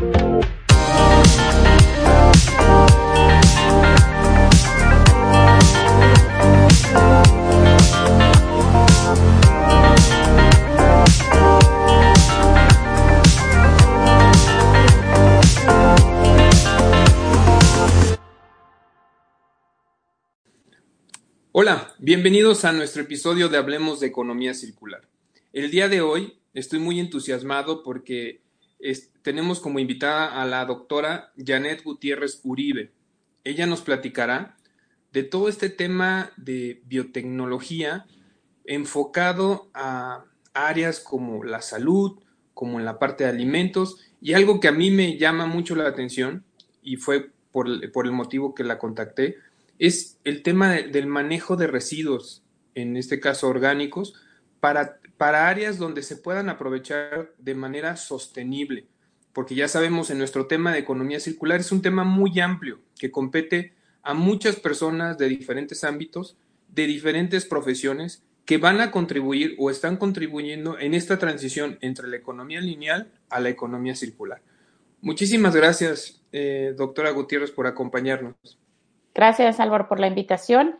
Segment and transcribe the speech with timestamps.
[0.00, 0.12] Hola,
[21.98, 25.08] bienvenidos a nuestro episodio de Hablemos de Economía Circular.
[25.52, 28.42] El día de hoy estoy muy entusiasmado porque
[29.28, 32.92] tenemos como invitada a la doctora Janet Gutiérrez Uribe.
[33.44, 34.56] Ella nos platicará
[35.12, 38.06] de todo este tema de biotecnología
[38.64, 42.22] enfocado a áreas como la salud,
[42.54, 45.86] como en la parte de alimentos, y algo que a mí me llama mucho la
[45.86, 46.46] atención,
[46.80, 49.36] y fue por, el motivo que la contacté,
[49.78, 54.14] es el tema del manejo de residuos, en este caso orgánicos,
[54.58, 58.88] para áreas donde se puedan aprovechar de manera sostenible,
[59.32, 63.10] porque ya sabemos en nuestro tema de economía circular es un tema muy amplio que
[63.10, 66.36] compete a muchas personas de diferentes ámbitos,
[66.68, 72.16] de diferentes profesiones, que van a contribuir o están contribuyendo en esta transición entre la
[72.16, 74.40] economía lineal a la economía circular.
[75.02, 78.34] Muchísimas gracias, eh, doctora Gutiérrez, por acompañarnos.
[79.14, 80.76] Gracias, Álvaro, por la invitación.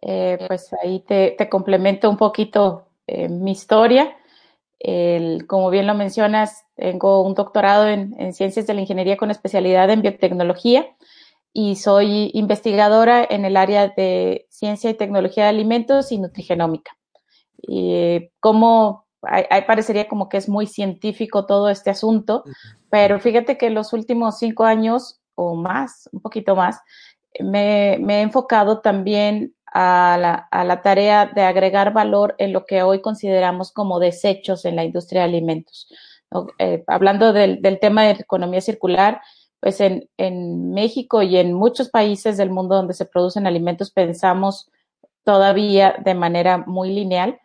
[0.00, 4.16] Eh, pues ahí te, complemento un poquito eh, mi historia.
[5.46, 10.02] Como bien lo mencionas, tengo un doctorado en, Ciencias de la Ingeniería con especialidad en
[10.02, 10.86] biotecnología
[11.52, 16.96] y soy investigadora en el área de Ciencia y Tecnología de Alimentos y Nutrigenómica.
[17.60, 22.42] Y como ahí, parecería como que es muy científico todo este asunto,
[22.90, 26.80] pero fíjate que en los últimos cinco años o más, un poquito más,
[27.40, 33.72] me, he enfocado también a la, tarea de agregar valor en lo que hoy consideramos
[33.72, 35.88] como desechos en la industria de alimentos.
[36.58, 39.20] Eh, hablando del, tema de economía circular,
[39.60, 40.08] pues en,
[40.72, 44.70] México y en muchos países del mundo donde se producen alimentos pensamos
[45.24, 47.38] todavía de manera muy lineal.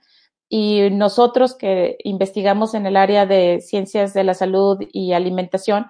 [0.49, 5.87] Y nosotros que investigamos en el área de ciencias de la salud y alimentación,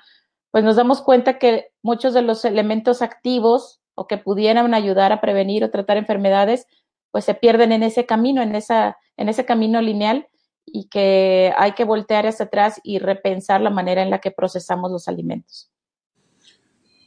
[0.52, 5.20] pues nos damos cuenta que muchos de los elementos activos o que pudieran ayudar a
[5.20, 6.68] prevenir o tratar enfermedades,
[7.10, 10.28] pues se pierden en ese camino, en, esa, en ese camino lineal
[10.68, 14.92] y que hay que voltear hacia atrás y repensar la manera en la que procesamos
[14.92, 15.72] los alimentos.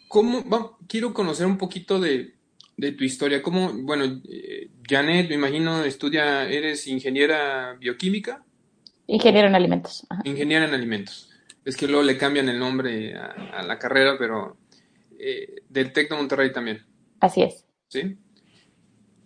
[0.08, 2.34] ¿Cómo, quiero conocer un poquito de,
[2.76, 3.40] tu historia.
[3.40, 8.44] ¿Cómo, bueno, eh, Janet, me imagino, estudia, eres ingeniera bioquímica?
[9.06, 10.04] Ingeniera en alimentos.
[10.24, 11.30] Ingeniera en alimentos.
[11.64, 14.56] Es que luego le cambian el nombre a la carrera, pero
[15.22, 16.84] eh, del TEC de Monterrey también.
[17.20, 17.66] Así es.
[17.88, 18.16] ¿Sí?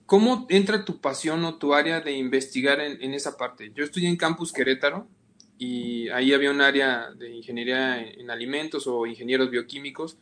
[0.06, 3.72] ¿Cómo entra tu pasión o tu área de investigar en, esa parte?
[3.74, 5.08] Yo estudié en Campus Querétaro
[5.56, 10.18] y ahí había un área de ingeniería en, alimentos o ingenieros bioquímicos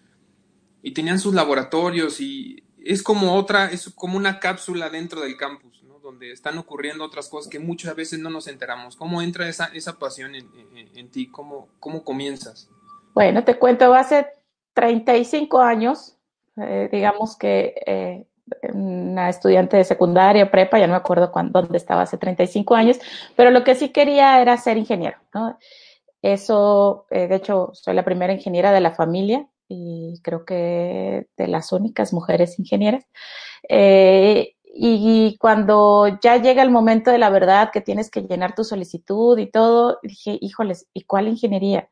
[0.82, 5.82] y tenían sus laboratorios y es como otra, es como una cápsula dentro del campus,
[5.82, 5.98] ¿no?
[5.98, 8.94] donde están ocurriendo otras cosas que muchas veces no nos enteramos.
[8.94, 11.26] ¿Cómo entra esa, esa pasión en, ti?
[11.26, 12.70] ¿Cómo, ¿Cómo comienzas?
[13.14, 14.26] Bueno, te cuento, hace
[14.74, 16.16] 35 años,
[16.56, 18.26] eh, digamos que eh,
[18.72, 22.98] una estudiante de secundaria, prepa, ya no me acuerdo cuándo, dónde estaba hace 35 años,
[23.36, 25.58] pero lo que sí quería era ser ingeniero, ¿no?
[26.22, 31.48] Eso, eh, de hecho, soy la primera ingeniera de la familia y creo que de
[31.48, 33.04] las únicas mujeres ingenieras.
[34.74, 39.38] y, cuando ya llega el momento de la verdad que tienes que llenar tu solicitud
[39.38, 41.90] y todo, dije, híjoles, ¿y cuál ingeniería?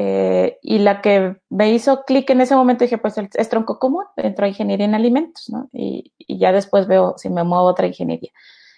[0.00, 4.04] Eh, y la que me hizo clic en ese momento dije, pues es tronco común,
[4.14, 5.68] entro a ingeniería en alimentos, ¿no?
[5.72, 8.30] Y, ya después veo si me muevo a otra ingeniería.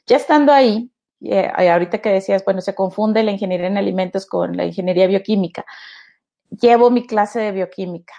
[0.07, 4.57] Ya estando ahí, eh, ahorita que decías, bueno, se confunde la ingeniería en alimentos con
[4.57, 5.67] la ingeniería bioquímica.
[6.59, 8.15] Llevo mi clase de bioquímica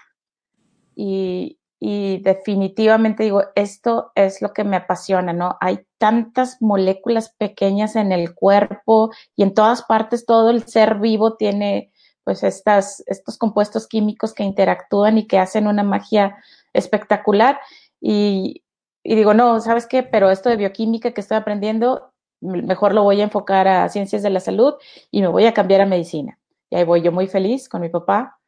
[0.94, 5.56] y, y definitivamente digo, esto es lo que me apasiona, ¿no?
[5.60, 11.34] Hay tantas moléculas pequeñas en el cuerpo y en todas partes todo el ser vivo
[11.34, 11.91] tiene
[12.24, 16.36] pues estas, estos compuestos químicos que interactúan y que hacen una magia
[16.72, 17.60] espectacular.
[18.00, 18.62] Y,
[19.02, 20.02] y digo, no, ¿sabes qué?
[20.02, 24.30] Pero esto de bioquímica que estoy aprendiendo, mejor lo voy a enfocar a ciencias de
[24.30, 24.74] la salud
[25.10, 26.38] y me voy a cambiar a medicina.
[26.70, 28.38] Y ahí voy yo muy feliz con mi papá,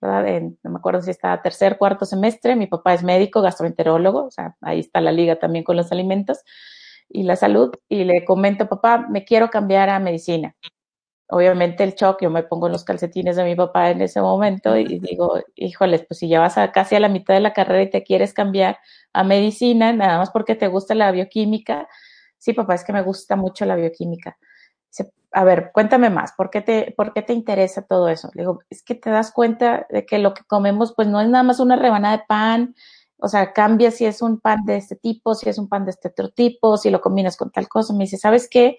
[0.00, 0.42] ¿verdad?
[0.62, 4.56] no me acuerdo si está tercer, cuarto semestre, mi papá es médico, gastroenterólogo, o sea,
[4.60, 6.40] ahí está la liga también con los alimentos
[7.08, 10.56] y la salud, y le comento, papá, me quiero cambiar a medicina
[11.34, 14.76] obviamente el shock, yo me pongo en los calcetines de mi papá en ese momento
[14.76, 17.82] y digo, híjoles, pues si ya vas a casi a la mitad de la carrera
[17.82, 18.78] y te quieres cambiar
[19.12, 21.88] a medicina, nada más porque te gusta la bioquímica,
[22.38, 24.38] sí, papá, es que me gusta mucho la bioquímica.
[24.88, 28.30] Dice, a ver, cuéntame más, ¿por qué, te, ¿por qué te interesa todo eso?
[28.34, 31.28] Le digo, es que te das cuenta de que lo que comemos pues no es
[31.28, 32.76] nada más una rebanada de pan,
[33.18, 35.90] o sea, cambia si es un pan de este tipo, si es un pan de
[35.90, 37.92] este otro tipo, si lo combinas con tal cosa.
[37.92, 38.78] Me dice, ¿sabes qué?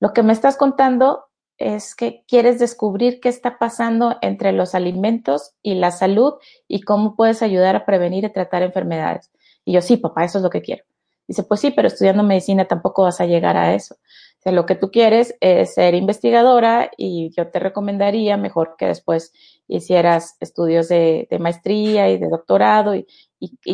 [0.00, 1.26] Lo que me estás contando
[1.58, 6.34] es que quieres descubrir qué está pasando entre los alimentos y la salud
[6.68, 9.30] y cómo puedes ayudar a prevenir y tratar enfermedades.
[9.64, 10.84] Y yo, sí, papá, eso es lo que quiero.
[11.28, 13.94] Dice, pues sí, pero estudiando medicina tampoco vas a llegar a eso.
[13.94, 18.86] O sea, lo que tú quieres es ser investigadora y yo te recomendaría mejor que
[18.86, 19.32] después
[19.68, 23.06] hicieras estudios de, maestría y de doctorado y,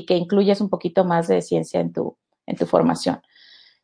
[0.07, 2.17] que incluyas un poquito más de ciencia en tu
[2.67, 3.23] formación.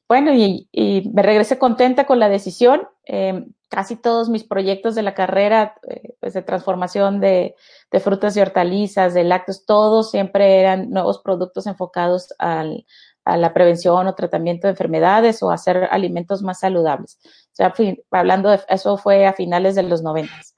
[0.08, 0.68] Bueno, y,
[1.12, 2.88] me regresé contenta con la decisión.
[3.04, 7.54] Em, casi todos mis proyectos de la carrera, eh, pues de transformación de,
[8.02, 12.86] frutas y hortalizas, de lácteos, todos siempre eran nuevos productos enfocados al,
[13.24, 17.18] a la prevención o tratamiento de enfermedades o hacer alimentos más saludables.
[17.24, 17.74] O sea,
[18.10, 20.54] hablando de eso fue a finales de los noventas.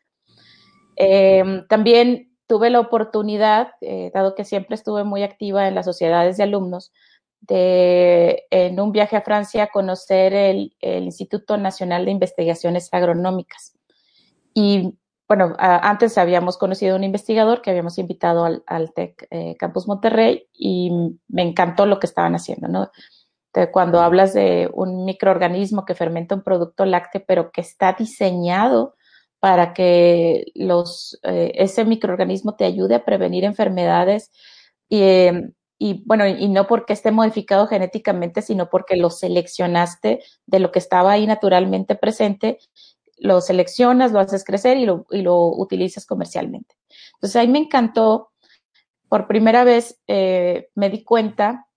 [0.96, 6.36] Em, también tuve la oportunidad, eh, dado que siempre estuve muy activa en las sociedades
[6.36, 6.92] de alumnos,
[7.40, 13.76] de en un viaje a Francia conocer el, Instituto Nacional de Investigaciones Agronómicas.
[14.54, 14.94] Y
[15.28, 20.48] bueno, antes habíamos conocido a un investigador que habíamos invitado al, TEC eh, Campus Monterrey
[20.52, 20.90] y
[21.28, 22.90] me encantó lo que estaban haciendo, ¿no?
[23.72, 28.96] cuando hablas de un microorganismo que fermenta un producto lácteo, pero que está diseñado
[29.40, 34.30] para que eh, ese microorganismo te ayude a prevenir enfermedades
[34.88, 40.58] y, em, y bueno, y no porque esté modificado genéticamente, sino porque lo seleccionaste de
[40.58, 42.58] lo que estaba ahí naturalmente presente,
[43.18, 46.76] lo seleccionas, lo haces crecer y lo, y lo utilizas comercialmente.
[47.14, 48.30] Entonces ahí me encantó,
[49.08, 51.68] por primera vez eh, me di cuenta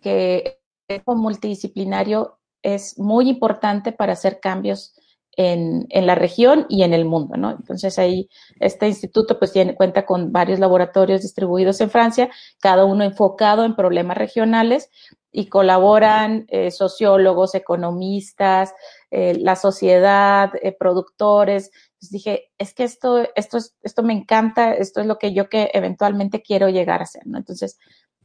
[0.00, 4.94] que el multidisciplinario es muy importante para hacer cambios
[5.36, 7.50] en, en, la región y en el mundo, ¿no?
[7.52, 8.28] Entonces ahí
[8.58, 12.30] este instituto pues tiene, cuenta con varios laboratorios distribuidos en Francia,
[12.60, 14.90] cada uno enfocado en problemas regionales
[15.32, 18.74] y colaboran eh, sociólogos, economistas,
[19.10, 21.70] eh, la sociedad, eh, productores.
[21.94, 25.70] Entonces dije, es que esto, esto, esto me encanta, esto es lo que yo que
[25.72, 27.38] eventualmente quiero llegar a hacer, ¿no?
[27.38, 27.78] Entonces,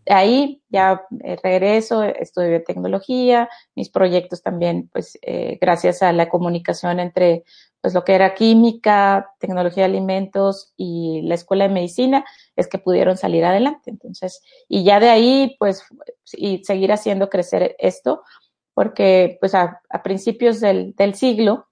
[0.07, 6.99] ahí ya eh, regreso, estudio tecnología, mis proyectos también, pues eh, gracias a la comunicación
[6.99, 7.43] entre
[7.81, 12.25] pues lo que era química, tecnología de alimentos y la escuela de medicina,
[12.55, 13.91] es que pudieron salir adelante.
[13.91, 15.83] Entonces, y ya de ahí, pues,
[16.33, 18.23] y seguir haciendo crecer esto,
[18.73, 21.67] porque pues a, a principios del, del siglo,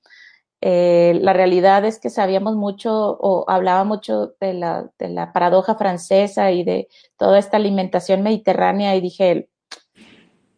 [0.65, 5.75] eh, la realidad es que sabíamos mucho o hablaba mucho de la, de la paradoja
[5.75, 6.87] francesa y de
[7.17, 9.49] toda esta alimentación mediterránea y dije,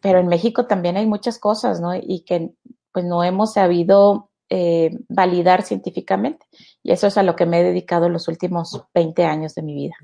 [0.00, 1.92] pero en México también hay muchas cosas, ¿no?
[1.96, 2.52] Y que
[2.92, 6.46] pues no hemos sabido eh, validar científicamente.
[6.84, 9.74] Y eso es a lo que me he dedicado los últimos 20 años de mi
[9.74, 9.96] vida.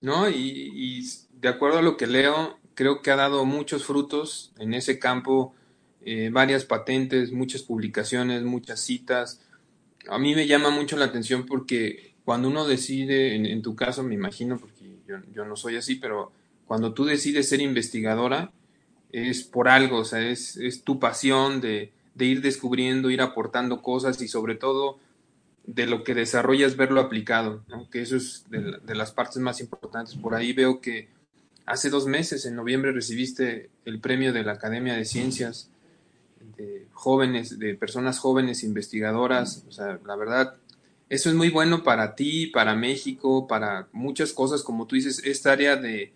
[0.00, 1.02] No, y, y
[1.32, 5.52] de acuerdo a lo que leo, creo que ha dado muchos frutos en ese campo
[6.04, 9.40] eh, varias patentes, muchas publicaciones, muchas citas.
[10.08, 14.14] A mí me llama mucho la atención porque cuando uno decide, en, tu caso me
[14.14, 14.96] imagino, porque
[15.32, 16.32] yo, no soy así, pero
[16.66, 18.52] cuando tú decides ser investigadora,
[19.10, 24.28] es por algo, o sea, es, tu pasión de, ir descubriendo, ir aportando cosas y
[24.28, 24.98] sobre todo
[25.66, 30.14] de lo que desarrollas verlo aplicado, que eso es de, de, las partes más importantes.
[30.16, 31.08] Por ahí veo que
[31.66, 35.71] hace dos meses, en noviembre, recibiste el premio de la Academia de Ciencias
[36.92, 39.64] jóvenes, de personas jóvenes investigadoras.
[39.68, 40.54] O sea, la verdad,
[41.08, 45.52] eso es muy bueno para ti, para México, para muchas cosas, como tú dices, esta
[45.52, 46.12] área de,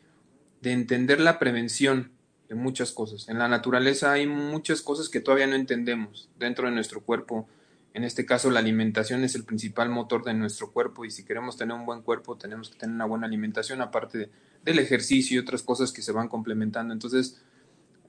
[0.62, 2.12] de entender la prevención
[2.48, 3.28] de muchas cosas.
[3.28, 7.48] En la naturaleza hay muchas cosas que todavía no entendemos dentro de nuestro cuerpo.
[7.92, 11.56] En este caso, la alimentación es el principal motor de nuestro cuerpo y si queremos
[11.56, 14.30] tener un buen cuerpo, tenemos que tener una buena alimentación, aparte
[14.64, 16.92] del ejercicio y otras cosas que se van complementando.
[16.92, 17.40] Entonces,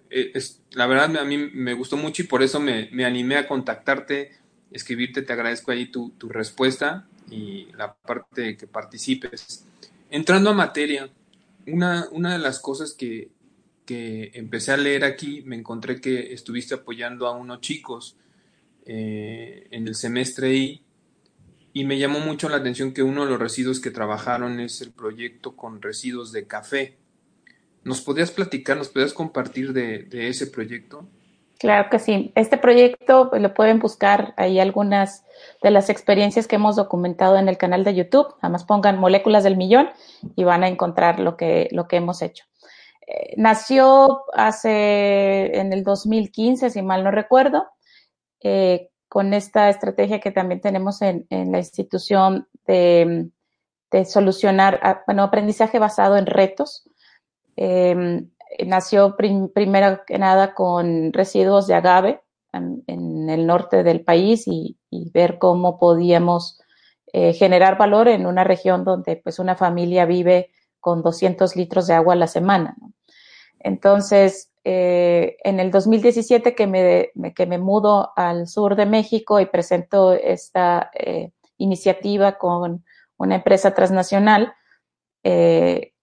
[0.09, 4.31] es, la verdad a mí me gustó mucho y por eso me, animé a contactarte,
[4.71, 9.65] escribirte, te agradezco ahí tu, respuesta y la parte que participes.
[10.09, 11.09] Entrando a materia,
[11.65, 13.31] una, una de las cosas que,
[13.85, 18.17] que, empecé a leer aquí, me encontré que estuviste apoyando a unos chicos
[18.85, 20.83] eh, en el semestre I
[21.77, 24.91] y me llamó mucho la atención que uno de los residuos que trabajaron es el
[24.91, 26.97] proyecto con residuos de café.
[27.87, 31.07] ¿Nos podías platicar, nos podías compartir de, ese proyecto?
[31.57, 32.33] Claro que sí.
[32.35, 35.23] Este proyecto pues, lo pueden buscar ahí algunas
[35.63, 38.27] de las experiencias que hemos documentado en el canal de YouTube.
[38.41, 39.89] Además pongan moléculas del millón
[40.35, 42.43] y van a encontrar lo que, lo que hemos hecho.
[43.07, 47.67] Eh, nació hace en el 2015, si mal no recuerdo,
[48.43, 53.31] eh, con esta estrategia que también tenemos en, la institución de,
[54.05, 56.83] solucionar, bueno, aprendizaje basado en retos.
[57.57, 58.29] Em,
[58.65, 62.21] nació primero que nada con residuos de agave
[62.53, 64.77] en, el norte del país y,
[65.13, 66.59] ver cómo podíamos
[67.11, 71.93] eh, generar valor en una región donde pues una familia vive con 200 litros de
[71.93, 72.75] agua a la semana.
[73.59, 79.47] Entonces, eh, en el 2017 que me, que me mudo al sur de México y
[79.47, 82.85] presento esta eh, iniciativa con
[83.17, 84.53] una empresa transnacional,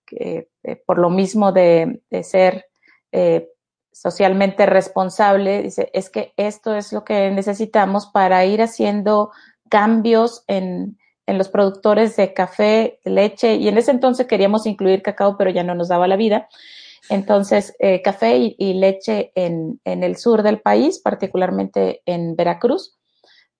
[0.06, 0.48] que,
[0.86, 2.66] por lo mismo de, ser
[3.92, 9.30] socialmente responsable, dice, es que esto es lo que necesitamos para ir haciendo
[9.68, 15.36] cambios en, en los productores de café, leche, y en ese entonces queríamos incluir cacao,
[15.36, 16.48] pero ya no nos daba la vida.
[17.10, 22.96] Entonces, eh, café y, leche en, el sur del país, particularmente en Veracruz,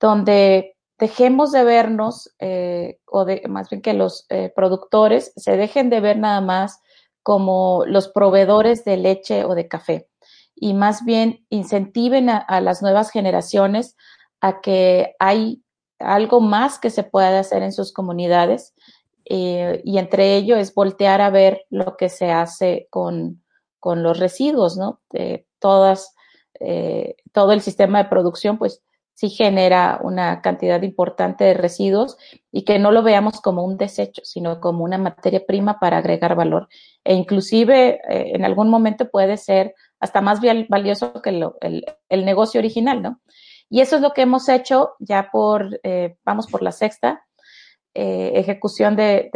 [0.00, 5.90] donde dejemos de vernos, eh, o de, más bien que los eh, productores se dejen
[5.90, 6.80] de ver nada más
[7.22, 10.08] como los proveedores de leche o de café,
[10.54, 13.96] y más bien incentiven a, las nuevas generaciones
[14.40, 15.62] a que hay
[15.98, 18.74] algo más que se puede hacer en sus comunidades
[19.24, 23.42] eh, y entre ello es voltear a ver lo que se hace con,
[23.80, 25.00] con los residuos, ¿no?
[25.58, 26.14] todas,
[27.32, 28.82] todo el sistema de producción, pues
[29.14, 32.16] sí genera una cantidad importante de residuos
[32.52, 36.34] y que no lo veamos como un desecho, sino como una materia prima para agregar
[36.34, 36.68] valor.
[37.04, 42.58] E inclusive eh, en algún momento puede ser hasta más valioso que el, el, negocio
[42.58, 43.20] original, ¿no?
[43.70, 45.80] Y eso es lo que hemos hecho ya por,
[46.24, 47.24] vamos por la sexta,
[47.96, 49.30] eh, ejecución de,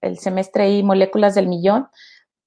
[0.00, 1.86] el semestre y moléculas del millón,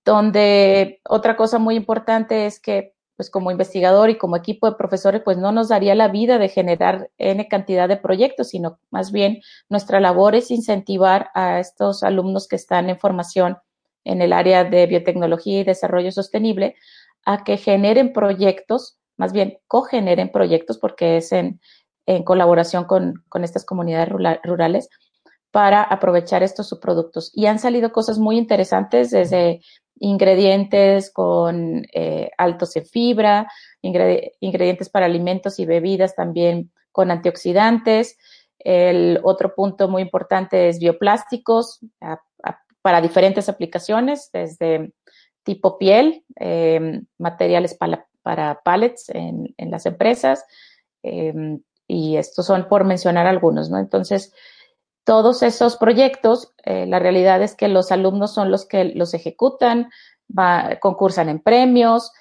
[0.03, 5.21] donde otra cosa muy importante es que pues como investigador y como equipo de profesores,
[5.23, 9.41] pues no nos daría la vida de generar N cantidad de proyectos, sino más bien
[9.69, 13.57] nuestra labor es incentivar a estos alumnos que están en formación
[14.03, 16.75] en el área de biotecnología y desarrollo sostenible
[17.25, 21.61] a que generen proyectos, más bien cogeneren proyectos, porque es en,
[22.05, 24.09] en colaboración con, con estas comunidades
[24.43, 24.89] rurales,
[25.51, 27.31] para aprovechar estos subproductos.
[27.31, 29.61] Y han salido cosas muy interesantes desde
[30.03, 33.47] ingredientes con eh, altos en fibra,
[33.81, 38.17] ingredientes para alimentos y bebidas también con antioxidantes.
[38.59, 41.79] El otro punto muy importante es bioplásticos
[42.81, 44.91] para diferentes aplicaciones, desde
[45.43, 50.45] tipo piel, em, materiales para, para pallets en, las empresas,
[51.01, 53.77] em, y estos son por mencionar algunos, ¿no?
[53.77, 54.33] Entonces,
[55.03, 59.89] todos esos proyectos, eh, la realidad es que los alumnos son los que los ejecutan,
[60.79, 62.11] concursan en premios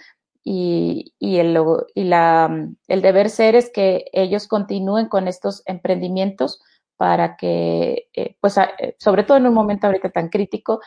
[0.44, 1.58] y, el,
[1.94, 6.60] y la, el deber ser es que ellos continúen con estos emprendimientos
[6.96, 10.80] para que, eh, pues, eh, sobre todo en un momento ahorita tan crítico,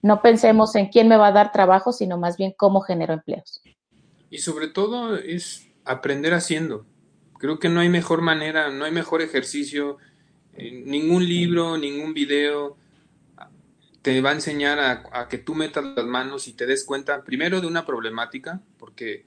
[0.00, 3.62] no pensemos en quién me va a dar trabajo, sino más bien cómo genero empleos.
[4.28, 6.86] Y sobre todo es aprender haciendo.
[7.38, 9.98] Creo que no hay mejor manera, no hay mejor ejercicio
[10.56, 12.76] ningún libro, ningún video
[14.02, 17.60] te va a enseñar a, que tú metas las manos y te des cuenta primero
[17.60, 19.24] de una problemática, porque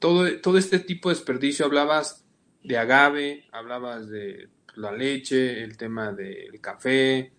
[0.00, 2.24] todo, todo este tipo de desperdicio, hablabas
[2.64, 7.32] de agave, hablabas de la leche, el tema del café,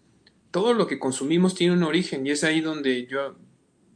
[0.50, 3.36] todo lo que consumimos tiene un origen y es ahí donde yo,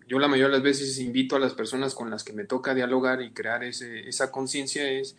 [0.05, 2.75] yo la mayoría de las veces invito a las personas con las que me toca
[2.75, 5.15] dialogar y crear ese, esa conciencia es,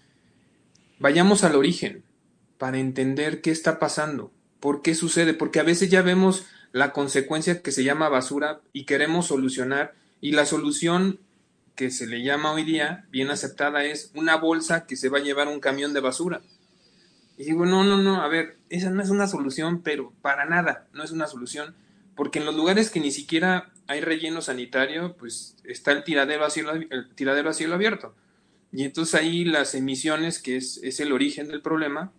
[0.99, 2.05] vayamos al origen,
[2.62, 7.61] para entender qué está pasando, por qué sucede, porque a veces ya vemos la consecuencia
[7.61, 11.19] que se llama basura y queremos solucionar y la solución
[11.75, 15.23] que se le llama hoy día, bien aceptada, es una bolsa que se va a
[15.23, 16.40] llevar un camión de basura.
[17.37, 20.87] Y digo, no, no, no, a ver, esa no es una solución, pero para nada,
[20.92, 21.75] no es una solución,
[22.14, 26.50] porque en los lugares que ni siquiera hay relleno sanitario, pues está el tiradero a
[26.50, 28.14] cielo, el tiradero cielo abierto.
[28.71, 32.12] Y entonces ahí las emisiones, que es, es el origen del problema,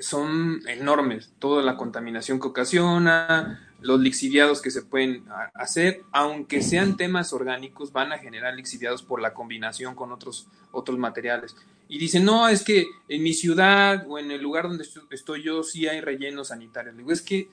[0.00, 1.32] son enormes.
[1.38, 7.92] Toda la contaminación que ocasiona, los lixiviados que se pueden hacer, aunque sean temas orgánicos,
[7.92, 11.56] van a generar lixiviados por la combinación con otros, otros materiales.
[11.88, 15.62] Y dicen, no, es que en mi ciudad o en el lugar donde estoy yo
[15.62, 16.96] sí hay rellenos sanitarios.
[16.96, 17.48] Digo, es que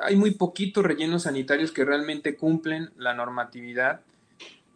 [0.00, 4.00] hay muy poquitos rellenos sanitarios que realmente cumplen la normatividad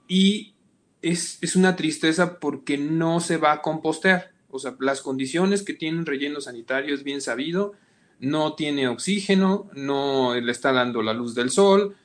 [0.09, 0.55] y
[1.03, 4.33] es, es una tristeza porque no se va a compostear.
[4.51, 7.73] O sea, las condiciones que tiene un relleno sanitario es bien sabido,
[8.19, 11.97] no tiene oxígeno, no le está dando la luz del sol,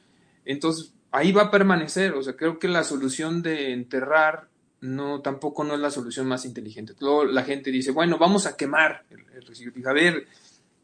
[0.46, 2.14] entonces ahí va a permanecer.
[2.14, 4.50] O sea, creo que la solución de enterrar
[4.82, 6.94] no, tampoco no es la solución más inteligente.
[7.00, 9.90] Luego la gente dice, bueno, vamos a quemar el, residuo.
[9.90, 10.28] a ver,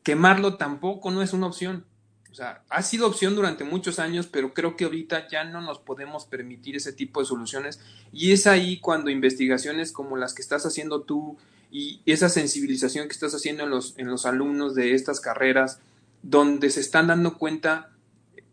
[0.03, 1.85] quemarlo tampoco no es una opción.
[2.31, 5.79] O sea, ha sido opción durante muchos años, pero creo que ahorita ya no nos
[5.79, 7.81] podemos permitir ese tipo de soluciones.
[8.13, 11.37] Y es ahí cuando investigaciones como las que estás haciendo tú
[11.71, 15.79] y esa sensibilización que estás haciendo en los, en los alumnos de estas carreras,
[16.23, 17.89] donde se están dando cuenta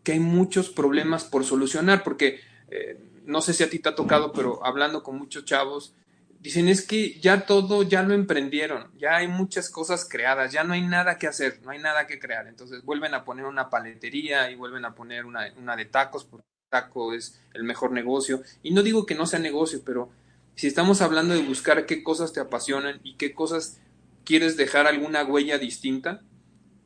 [0.02, 3.94] que hay muchos problemas por solucionar, porque eh, no sé si a ti te ha
[3.94, 5.92] tocado, pero hablando con muchos chavos,
[6.40, 10.74] dicen es que ya todo ya lo emprendieron, ya hay muchas cosas creadas, ya no
[10.74, 12.46] hay nada que hacer, no hay nada que crear.
[12.46, 16.46] Entonces vuelven a poner una paletería y vuelven a poner una, una de tacos, porque
[16.68, 18.42] taco es el mejor negocio.
[18.62, 20.10] Y no digo que no sea negocio, pero
[20.54, 23.80] si estamos hablando de buscar qué cosas te apasionan y qué cosas
[24.24, 26.22] quieres dejar alguna huella distinta,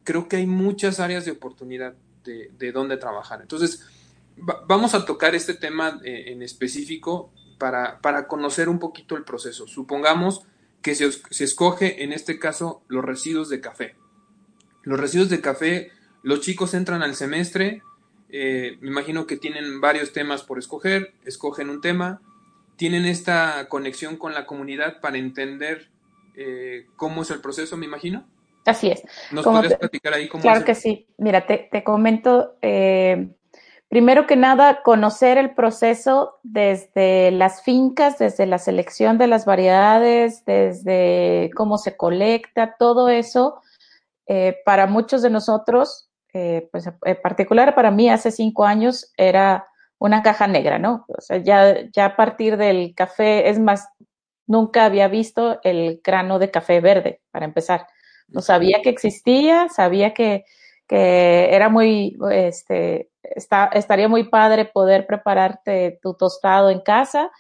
[0.05, 1.95] creo que hay muchas áreas de oportunidad
[2.25, 3.41] de, de dónde trabajar.
[3.43, 3.87] Entonces,
[4.67, 9.69] vamos a tocar este tema eh, en específico para, para, conocer un poquito el proceso.
[9.69, 10.45] Supongamos
[10.83, 13.95] que se, se, escoge, en este caso, los residuos de café.
[14.83, 15.93] Los residuos de café,
[16.25, 17.83] los chicos entran al semestre,
[18.31, 22.21] eh, me imagino que tienen varios temas por escoger, escogen un tema,
[22.75, 25.89] tienen esta conexión con la comunidad para entender
[26.35, 28.27] eh, cómo es el proceso, me imagino.
[28.67, 29.05] Así es.
[29.31, 31.07] ¿Nos podrías platicar ahí cómo Claro que sí.
[31.17, 33.29] Mira, te, te comento, eh,
[33.93, 40.47] primero que nada, conocer el proceso desde las fincas, desde la selección de las variedades,
[40.47, 43.61] desde cómo se colecta, todo eso,
[44.27, 49.69] eh, para muchos de nosotros, eh, pues en particular para mí hace cinco años era
[49.99, 51.05] una caja negra, ¿no?
[51.09, 53.91] O sea, ya, ya a partir del café, es más,
[54.47, 57.87] nunca había visto el grano de café verde, para empezar.
[58.27, 60.47] No sabía que existía, sabía que,
[60.89, 67.31] que era muy, este, está, estaría muy padre poder prepararte tu tostado en casa,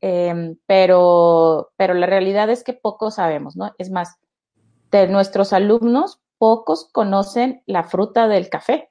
[0.00, 3.72] eh, pero, pero la realidad es que poco sabemos, ¿no?
[3.78, 4.16] Es más,
[4.90, 8.90] de nuestros alumnos, pocos conocen la fruta del café.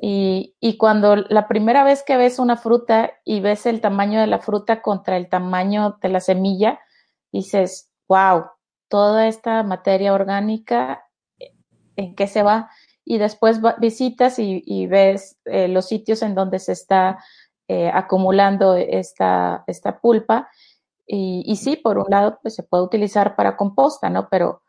[0.00, 4.26] Y, y, cuando la primera vez que ves una fruta y ves el tamaño de
[4.26, 6.80] la fruta contra el tamaño de la semilla,
[7.32, 8.44] dices, wow,
[8.88, 11.06] toda esta materia orgánica,
[11.96, 12.70] en qué se va.
[13.06, 17.18] Y después visitas y, ves eh, los sitios en donde se está
[17.68, 20.50] eh, acumulando esta, esta pulpa.
[21.06, 24.28] Y, sí, por un lado, pues se puede utilizar para composta, ¿no?
[24.28, 24.62] Pero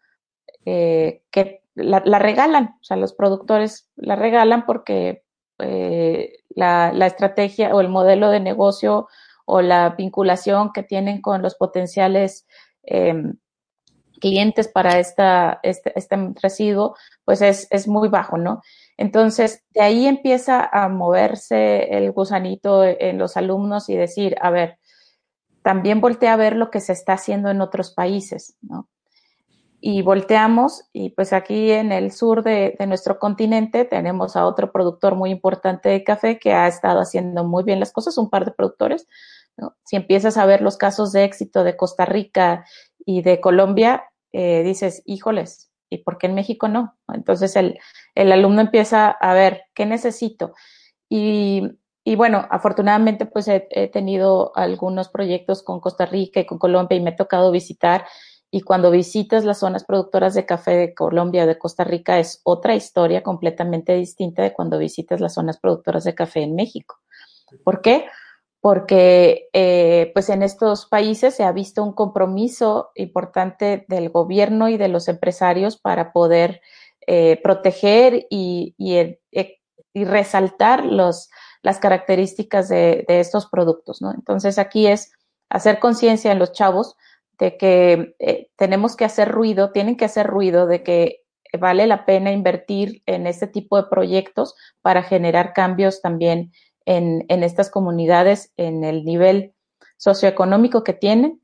[0.65, 5.23] eh, que la, la, regalan, o sea, los productores la regalan porque
[5.58, 9.08] la, la estrategia o el modelo de negocio
[9.45, 12.45] o la vinculación que tienen con los potenciales
[12.84, 13.15] eh,
[14.20, 18.62] clientes para esta, este, este residuo, pues es, es muy bajo, ¿no?
[18.98, 24.80] Entonces, de ahí empieza a moverse el gusanito en los alumnos y decir, a ver,
[25.62, 28.90] también voltea a ver lo que se está haciendo en otros países, ¿no?
[29.80, 34.72] Y volteamos y pues aquí en el sur de, de, nuestro continente tenemos a otro
[34.72, 38.46] productor muy importante de café que ha estado haciendo muy bien las cosas, un par
[38.46, 39.08] de productores.
[39.58, 39.76] ¿no?
[39.84, 42.66] Si empiezas a ver los casos de éxito de Costa Rica
[43.08, 46.98] y de Colombia, eh, dices, híjoles, ¿y por qué en México no?
[47.13, 47.80] Entonces el,
[48.15, 50.54] el alumno empieza a ver, ¿qué necesito?
[51.08, 51.63] Y,
[52.04, 56.98] y bueno, afortunadamente pues he, he, tenido algunos proyectos con Costa Rica y con Colombia
[56.98, 58.06] y me ha tocado visitar
[58.52, 62.41] y cuando visitas las zonas productoras de café de Colombia o de Costa Rica es
[62.43, 67.00] otra historia completamente distinta de cuando visitas las zonas productoras de café en México.
[67.63, 68.06] ¿Por qué?
[68.63, 74.89] Eh, pues en estos países se ha visto un compromiso importante del gobierno y de
[74.89, 76.62] los empresarios para poder
[77.06, 79.20] eh, proteger y, y, eh,
[79.93, 81.30] resaltar las
[81.80, 84.02] características de, de, estos productos.
[84.02, 85.12] Entonces aquí es
[85.50, 86.98] hacer conciencia en los chavos
[87.39, 91.24] de que eh, tenemos que hacer ruido, tienen que hacer ruido de que
[91.60, 96.52] vale la pena invertir en este tipo de proyectos para generar cambios también
[96.88, 99.54] en, en estas comunidades, en el nivel
[99.97, 101.41] socioeconómico que tienen,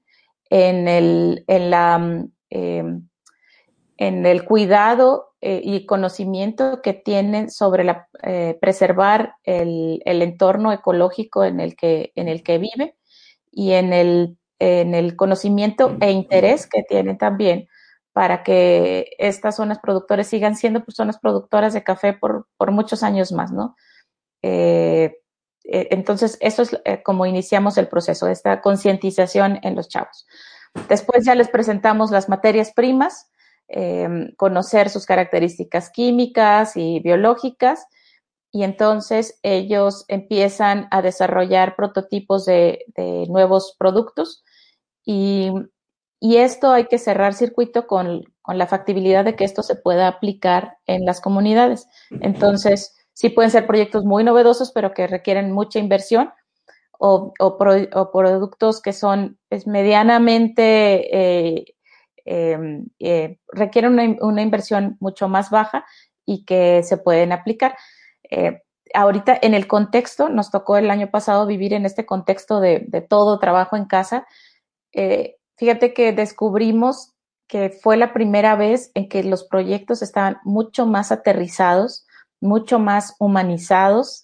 [0.49, 2.83] en el, en la, eh,
[3.97, 10.71] en el cuidado eh, y conocimiento que tienen sobre la, eh, preservar el, el, entorno
[10.71, 12.95] ecológico en el que, en el que vive
[13.51, 17.67] y en el, en el conocimiento e interés que tienen también
[18.13, 23.03] para que estas zonas productoras sigan siendo pues, zonas productoras de café por, por muchos
[23.03, 23.75] años más, ¿no?
[24.41, 25.17] Eh,
[25.63, 30.27] entonces, eso es eh, como iniciamos el proceso, esta concientización en los chavos.
[30.89, 33.29] Después ya les presentamos las materias primas,
[33.69, 37.87] eh, conocer sus características químicas y biológicas,
[38.51, 42.85] y entonces ellos empiezan a desarrollar prototipos de,
[43.27, 44.43] nuevos productos
[45.05, 45.51] Y,
[46.21, 51.05] esto hay que cerrar circuito con, la factibilidad de que esto se pueda aplicar en
[51.05, 51.87] las comunidades.
[52.21, 56.31] Entonces, sí pueden ser proyectos muy novedosos, pero que requieren mucha inversión
[56.99, 61.65] o, o, pro, o productos que son pues, medianamente, eh,
[62.25, 62.57] eh,
[62.99, 65.85] eh, requieren una, inversión mucho más baja
[66.25, 67.75] y que se pueden aplicar.
[68.29, 68.61] Eh,
[68.93, 73.01] ahorita en el contexto, nos tocó el año pasado vivir en este contexto de, de
[73.01, 74.25] todo trabajo en casa.
[75.57, 77.13] Fíjate que descubrimos
[77.47, 82.05] que fue la primera vez en que los proyectos estaban mucho más aterrizados,
[82.43, 84.23] mucho más humanizados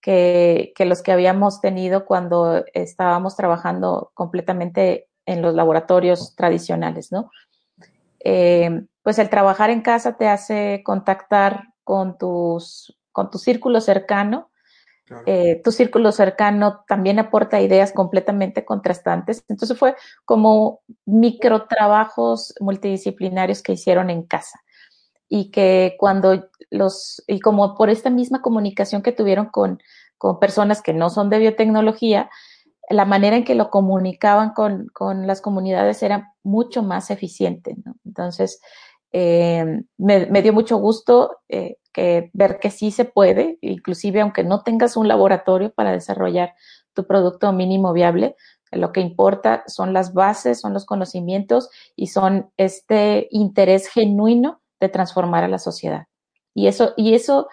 [0.00, 7.30] que, que los que habíamos tenido cuando estábamos trabajando completamente en los laboratorios tradicionales, ¿no?
[8.24, 14.50] Eh, pues el trabajar en casa te hace contactar con tus, con tu círculo cercano.
[15.06, 15.24] Claro.
[15.26, 19.44] Eh, tu círculo cercano también aporta ideas completamente contrastantes.
[19.48, 24.60] Entonces fue como micro trabajos multidisciplinarios que hicieron en casa
[25.30, 29.78] y que cuando los, y como por esta misma comunicación que tuvieron con,
[30.18, 32.28] con personas que no son de biotecnología,
[32.90, 37.76] la manera en que lo comunicaban con, con las comunidades era mucho más eficiente.
[38.04, 38.60] Entonces,
[39.12, 44.42] eh, me, me, dio mucho gusto eh, que ver que sí se puede, inclusive aunque
[44.42, 46.54] no tengas un laboratorio para desarrollar
[46.92, 48.34] tu producto mínimo viable,
[48.72, 54.88] lo que importa son las bases, son los conocimientos y son este interés genuino de
[54.88, 56.06] transformar a la sociedad.
[56.54, 57.48] Y eso, y eso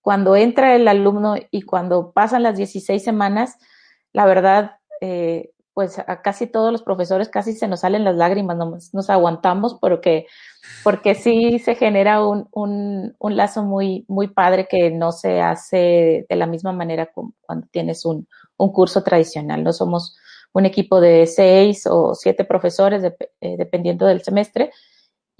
[0.00, 3.56] cuando entra el alumno y cuando pasan las 16 semanas,
[4.12, 8.56] la verdad, eh, pues a casi todos los profesores casi se nos salen las lágrimas,
[8.56, 10.26] nos, nos aguantamos porque,
[10.82, 16.26] porque sí se genera un, un, un, lazo muy, muy padre que no se hace
[16.28, 19.62] de la misma manera cuando tienes un, un curso tradicional.
[19.62, 20.16] No somos
[20.52, 23.02] un equipo de seis o siete profesores,
[23.40, 24.72] eh, dependiendo del semestre,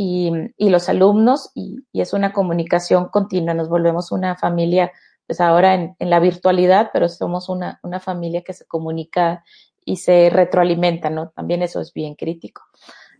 [0.03, 4.91] y, y los alumnos, y, y, es una comunicación continua, nos volvemos una familia,
[5.27, 9.45] pues ahora en, en la virtualidad, pero somos una, una familia que se comunica
[9.85, 11.29] y se retroalimenta, ¿no?
[11.37, 12.63] También eso es bien crítico.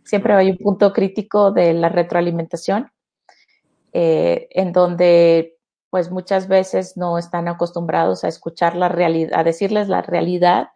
[0.03, 2.91] Siempre hay un punto crítico de la retroalimentación,
[3.93, 5.59] eh, en donde
[5.91, 10.69] pues muchas veces no están acostumbrados a escuchar la realidad, a decirles la realidad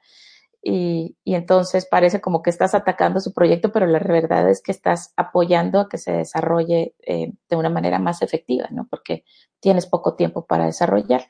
[0.67, 4.71] y, y, entonces parece como que estás atacando su proyecto, pero la verdad es que
[4.71, 8.87] estás apoyando a que se desarrolle eh, de una manera más efectiva, ¿no?
[8.89, 9.25] Porque
[9.59, 11.27] tienes poco tiempo para desarrollarlo.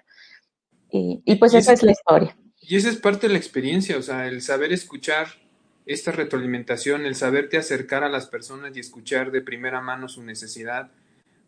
[0.89, 2.37] Y, y pues esa es la historia.
[2.61, 5.27] Y esa es parte de la experiencia, o sea, el saber escuchar
[5.85, 10.91] esta retroalimentación, el saberte acercar a las personas y escuchar de primera mano su necesidad.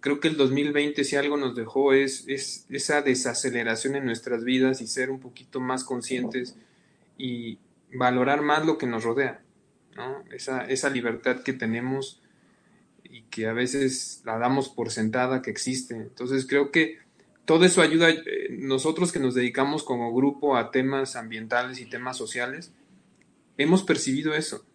[0.02, 4.82] Creo que el 2020 si algo nos dejó es, es esa desaceleración en nuestras vidas
[4.82, 6.58] y ser un poquito más conscientes
[7.18, 7.60] y
[7.94, 9.42] valorar más lo que nos rodea.
[10.32, 12.22] Esa, esa libertad que tenemos
[13.04, 15.96] y que a veces la damos por sentada que existe.
[15.96, 17.00] Entonces creo que
[17.46, 22.18] todo eso ayuda, eh, nosotros que nos dedicamos como grupo a temas ambientales y temas
[22.18, 22.74] sociales,
[23.58, 24.66] hemos percibido eso.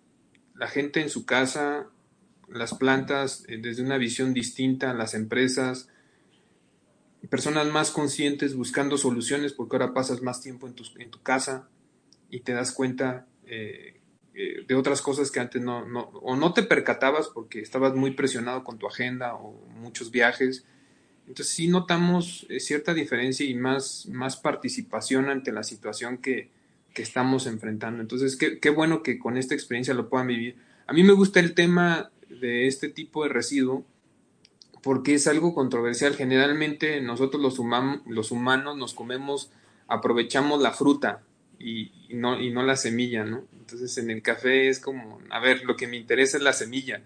[0.55, 1.87] La gente en su casa,
[2.49, 5.89] las plantas eh, desde una visión distinta, las empresas,
[7.31, 11.69] personas más conscientes buscando soluciones porque ahora pasas más tiempo en tu, en tu casa
[12.33, 14.01] y te das cuenta eh,
[14.35, 18.11] eh, de otras cosas que antes no, no, o no te percatabas porque estabas muy
[18.11, 20.65] presionado con tu agenda o muchos viajes
[21.27, 26.51] entonces sí notamos eh, cierta diferencia y más, más participación ante la situación que,
[26.93, 28.03] que estamos enfrentando.
[28.03, 30.57] Entonces, qué, qué, bueno que con esta experiencia lo puedan vivir.
[30.87, 33.85] A mí me gusta el tema de este tipo de residuo
[34.83, 36.17] porque es algo controversial.
[36.17, 39.51] Generalmente nosotros los, human, los humanos nos comemos,
[39.87, 41.23] aprovechamos la fruta
[41.63, 43.47] y, no, y no la semilla, ¿no?
[43.61, 47.03] Entonces en el café es como, a ver, lo que me interesa es la semilla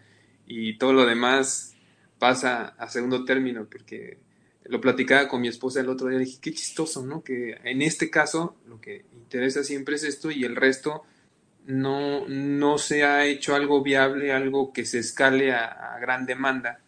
[0.47, 1.75] y todo lo demás
[2.19, 4.19] pasa a segundo término, porque
[4.65, 7.23] lo platicaba con mi esposa el otro día, dije, qué chistoso, ¿no?
[7.23, 11.03] Que en este caso lo que interesa siempre es esto y el resto
[11.67, 16.81] no, no se ha hecho algo viable, algo que se escale a, a gran demanda,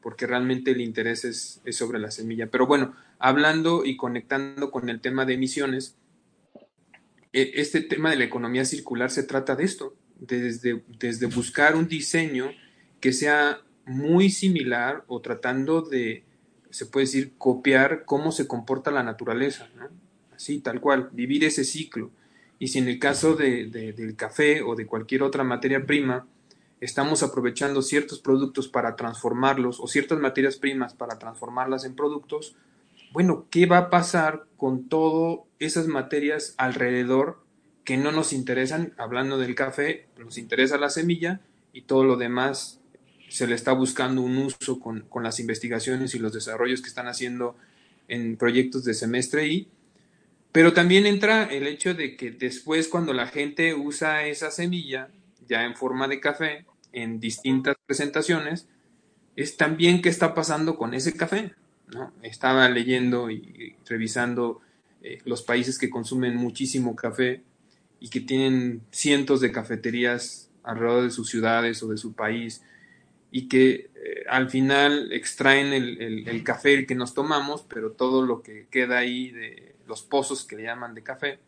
[0.00, 2.48] porque realmente el interés es, es, sobre la semilla.
[2.48, 5.96] Pero bueno, hablando y conectando con el tema de emisiones,
[7.34, 12.52] este tema de la economía circular se trata de esto, desde, desde buscar un diseño
[13.00, 16.22] que sea muy similar o tratando de,
[16.70, 19.88] se puede decir, copiar cómo se comporta la naturaleza, ¿no?
[20.34, 22.10] Así, tal cual, vivir ese ciclo.
[22.58, 26.26] Y si en el caso de, de, del café o de cualquier otra materia prima,
[26.80, 32.56] estamos aprovechando ciertos productos para transformarlos o ciertas materias primas para transformarlas en productos,
[33.12, 37.42] bueno, ¿qué va a pasar con todas esas materias alrededor
[37.84, 41.40] que no nos interesan, hablando del café, nos interesa la semilla
[41.72, 42.80] y todo lo demás
[43.28, 47.08] se le está buscando un uso con, con las investigaciones y los desarrollos que están
[47.08, 47.56] haciendo
[48.08, 49.68] en proyectos de semestre y
[50.54, 55.08] pero también entra el hecho de que después cuando la gente usa esa semilla
[55.48, 58.68] ya en forma de café en distintas presentaciones,
[59.34, 61.56] es también qué está pasando con ese café.
[61.88, 62.12] ¿no?
[62.22, 64.60] Estaba leyendo y revisando
[65.06, 67.42] eh, los países que consumen muchísimo café
[68.00, 72.62] y que tienen cientos de cafeterías alrededor de sus ciudades o de su país
[73.30, 78.22] y que eh, al final extraen el, el, el, café que nos tomamos, pero todo
[78.22, 81.38] lo que queda ahí de los pozos que le llaman de café,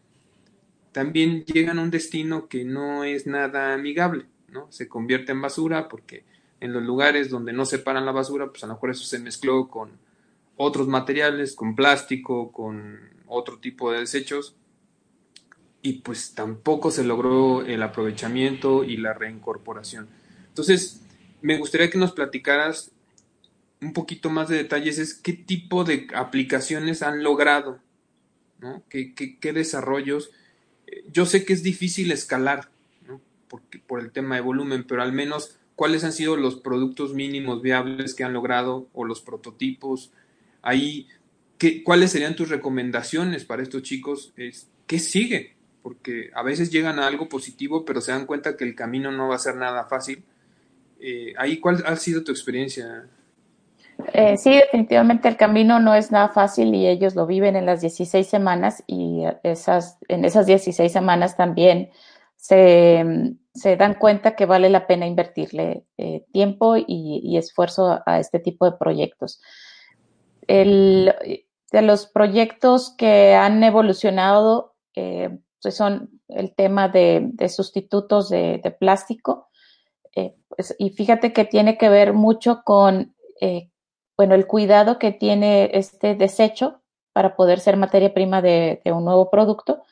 [0.92, 4.70] también llegan a un destino que no es nada amigable, ¿no?
[4.70, 6.24] Se convierte en basura porque
[6.60, 9.68] en los lugares donde no separan la basura, pues a lo mejor eso se mezcló
[9.68, 9.92] con
[10.58, 14.56] otros materiales, con plástico, con otro tipo de desechos,
[15.82, 20.08] y pues tampoco se logró el aprovechamiento y la reincorporación.
[20.48, 21.02] Entonces,
[21.42, 22.90] me gustaría que nos platicaras
[23.80, 27.80] un poquito más de detalles, es qué tipo de aplicaciones han logrado
[28.58, 28.82] ¿no?
[28.88, 30.30] ¿Qué, qué, desarrollos?
[31.10, 32.70] Yo sé que es difícil escalar,
[33.06, 33.20] ¿no?
[33.48, 37.62] Porque, por el tema de volumen, pero al menos cuáles han sido los productos mínimos
[37.62, 40.10] viables que han logrado o los prototipos.
[40.62, 41.08] Ahí,
[41.58, 44.32] ¿qué, ¿cuáles serían tus recomendaciones para estos chicos?
[44.36, 45.56] Es, ¿Qué sigue?
[45.82, 49.28] Porque a veces llegan a algo positivo, pero se dan cuenta que el camino no
[49.28, 50.24] va a ser nada fácil.
[51.00, 53.06] Eh, ahí, ¿cuál ha sido tu experiencia?
[54.12, 57.80] Eh, sí, definitivamente el camino no es nada fácil y ellos lo viven en las
[57.80, 61.90] 16 semanas y esas, en esas 16 semanas también
[62.36, 68.20] se, se dan cuenta que vale la pena invertirle eh, tiempo y, y, esfuerzo a
[68.20, 69.40] este tipo de proyectos.
[70.46, 71.12] El,
[71.76, 79.48] de los proyectos que han evolucionado eh, pues son el tema de, sustitutos de, plástico.
[80.14, 83.70] Eh, pues, y fíjate que tiene que ver mucho con eh,
[84.16, 86.80] bueno, el cuidado que tiene este desecho
[87.12, 89.82] para poder ser materia prima de, de un nuevo producto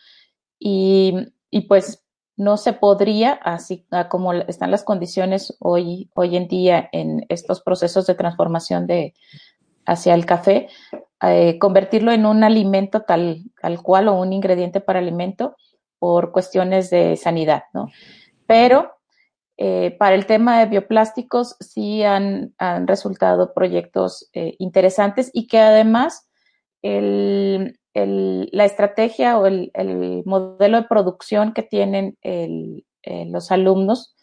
[0.59, 1.15] y,
[1.51, 2.03] y, pues
[2.37, 8.07] no se podría, así como están las condiciones hoy, hoy en día en estos procesos
[8.07, 9.15] de transformación de,
[9.87, 10.69] hacia el café,
[11.33, 15.57] eh, convertirlo en un alimento tal, tal cual o un ingrediente para alimento
[15.99, 17.89] por cuestiones de sanidad, ¿no?
[18.47, 18.93] Pero
[19.57, 25.61] eh, para el tema de bioplásticos sí han, han resultado proyectos eh, interesantes y que
[25.61, 26.29] además
[26.83, 32.19] el, el, la estrategia o el, el, modelo de producción que tienen
[33.05, 34.15] los alumnos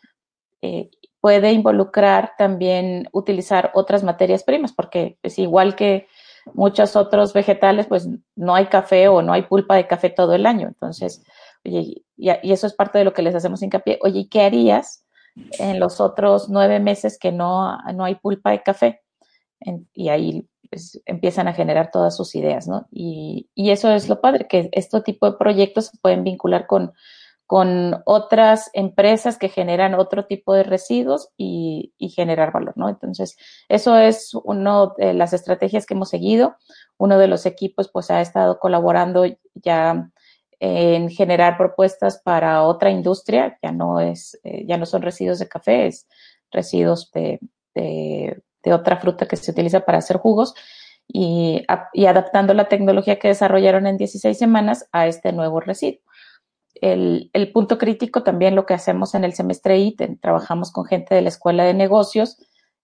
[1.22, 6.08] puede involucrar también utilizar otras materias primas, porque es igual que
[6.54, 10.46] muchos otros vegetales, pues no hay café o no hay pulpa de café todo el
[10.46, 10.68] año.
[10.68, 11.24] Entonces,
[11.66, 14.00] oye, y, y eso es parte de lo que les hacemos hincapié.
[14.02, 19.02] Oye, ¿qué harías en los otros nueve meses que no, no hay pulpa de café.
[19.94, 22.88] Y ahí pues, empiezan a generar todas sus ideas, ¿no?
[22.92, 26.94] Y, y, eso es lo padre, que este tipo de proyectos se pueden vincular con,
[27.52, 32.88] con otras empresas que generan otro tipo de residuos y, generar valor, ¿no?
[32.88, 33.36] Entonces,
[33.68, 36.56] eso es una de las estrategias que hemos seguido.
[36.98, 40.10] Uno de los equipos, pues, ha estado colaborando ya
[40.62, 45.50] en generar propuestas para otra industria, ya no es, eh, ya no son residuos de
[45.50, 46.08] café, es
[46.52, 47.42] residuos de,
[47.76, 50.54] de, de, otra fruta que se utiliza para hacer jugos
[51.06, 56.00] y, y, adaptando la tecnología que desarrollaron en 16 semanas a este nuevo residuo.
[56.82, 61.16] El, el punto crítico también lo que hacemos en el semestre IT, trabajamos con gente
[61.16, 62.38] de la escuela de negocios,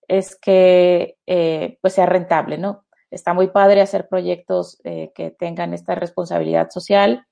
[0.08, 2.86] es que eh, pues sea rentable, ¿no?
[3.12, 7.26] Está muy padre hacer proyectos eh, que tengan esta responsabilidad social,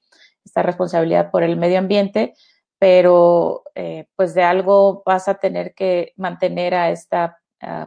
[0.43, 2.33] esta responsabilidad por el medio ambiente,
[2.79, 7.39] pero eh, pues de algo vas a tener que mantener a esta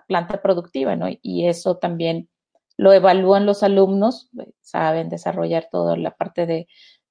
[0.09, 1.07] planta productiva, ¿no?
[1.23, 2.29] Y eso también
[2.77, 4.29] lo evalúan los alumnos,
[4.61, 6.67] saben desarrollar toda la parte de,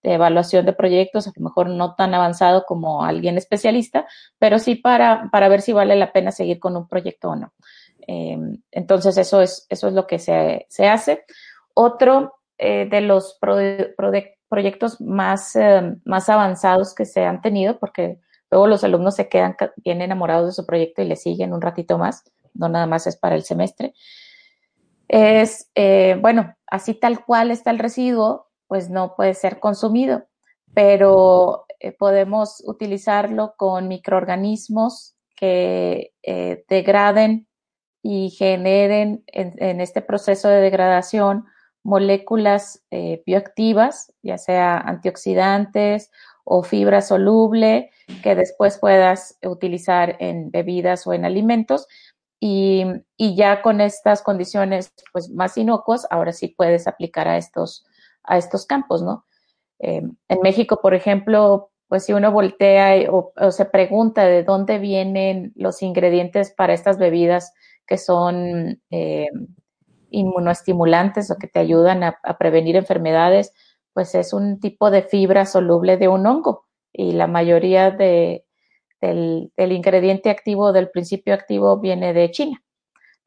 [0.07, 4.07] de, evaluación de proyectos, a lo mejor no tan avanzado como alguien especialista,
[4.39, 7.53] pero sí para, para ver si vale la pena seguir con un proyecto o no.
[8.07, 8.37] Eh,
[8.71, 11.25] entonces, eso es, eso es lo que se, se hace.
[11.73, 13.57] Otro eh, de los pro,
[13.95, 14.11] pro,
[14.49, 19.55] proyectos más, eh, más avanzados que se han tenido, porque luego los alumnos se quedan
[19.77, 23.17] bien enamorados de su proyecto y le siguen un ratito más, no nada más es
[23.17, 23.93] para el semestre.
[25.07, 30.25] Es, eh, bueno, así tal cual está el residuo, pues no puede ser consumido,
[30.73, 37.47] pero eh, podemos utilizarlo con microorganismos que eh, degraden
[38.01, 41.45] y generen en, este proceso de degradación
[41.83, 46.11] moléculas eh, bioactivas, ya sea antioxidantes
[46.43, 47.91] o fibra soluble
[48.23, 51.87] que después puedas utilizar en bebidas o en alimentos.
[52.39, 52.85] Y,
[53.17, 57.85] ya con estas condiciones pues, más inocuas, ahora sí puedes aplicar a estos,
[58.27, 59.25] a estos campos, ¿no?
[59.79, 65.53] Eh, en México, por ejemplo, pues si uno voltea o, se pregunta de dónde vienen
[65.55, 67.53] los ingredientes para estas bebidas
[67.85, 69.29] que son eh,
[70.09, 73.53] inmunoestimulantes o que te ayudan a, prevenir enfermedades,
[73.93, 78.45] pues es un tipo de fibra soluble de un hongo y la mayoría de,
[79.01, 82.63] del, ingrediente activo, del principio activo, viene de China.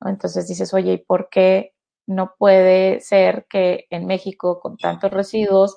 [0.04, 1.74] Entonces dices, oye, ¿y por qué
[2.10, 5.76] no puede ser que en México, con tantos residuos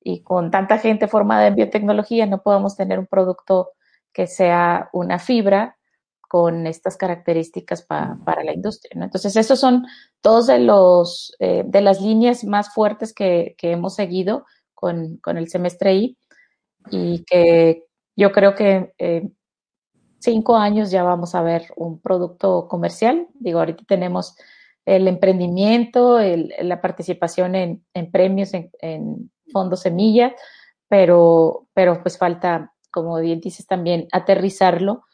[0.00, 3.70] y con tanta gente formada en biotecnología, no podamos tener un producto
[4.12, 5.78] que sea una fibra
[6.28, 9.02] con estas características para la industria.
[9.02, 9.84] Entonces, esos son
[10.22, 15.94] dos de, los, eh, de las líneas más fuertes que, hemos seguido con, el semestre
[15.94, 16.18] I
[16.90, 17.84] y que
[18.16, 19.36] yo creo que en
[20.20, 23.28] cinco años ya vamos a ver un producto comercial.
[23.34, 24.36] Digo, ahorita tenemos
[24.84, 30.34] el emprendimiento, la participación en, premios, en, fondos semilla,
[30.88, 35.04] pero, pero pues falta, como bien dices también, aterrizarlo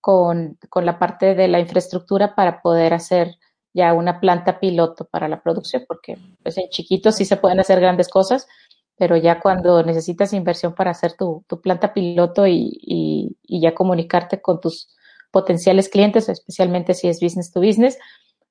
[0.00, 3.36] con, la parte de la infraestructura para poder hacer
[3.74, 7.80] ya una planta piloto para la producción, porque pues en chiquitos sí se pueden hacer
[7.80, 8.48] grandes cosas,
[8.96, 14.96] pero ya cuando necesitas inversión para hacer tu, planta piloto y, ya comunicarte con tus
[15.30, 17.98] potenciales clientes, especialmente si es business to business,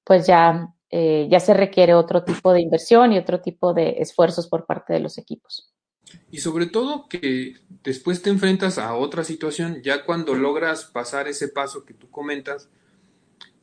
[0.07, 4.47] pues ya, eh, ya se requiere otro tipo de inversión y otro tipo de esfuerzos
[4.47, 5.73] por parte de los equipos.
[6.31, 11.49] Y sobre todo que después te enfrentas a otra situación, ya cuando logras pasar ese
[11.49, 12.69] paso que tú comentas,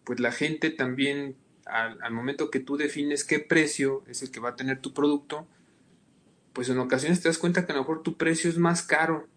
[0.05, 4.51] pues la gente también, al, momento que tú defines qué precio es el que va
[4.51, 5.47] a tener tu producto,
[6.53, 9.29] pues en ocasiones te das cuenta que a lo mejor tu precio es más caro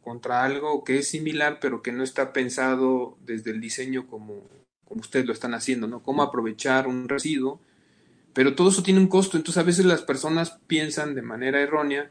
[0.00, 4.48] contra algo que es similar, pero que no está pensado desde el diseño como,
[4.90, 6.02] como ustedes lo están haciendo, ¿no?
[6.02, 7.60] Cómo aprovechar un residuo
[8.32, 12.10] pero todo eso tiene un costo, entonces a veces las personas piensan de manera errónea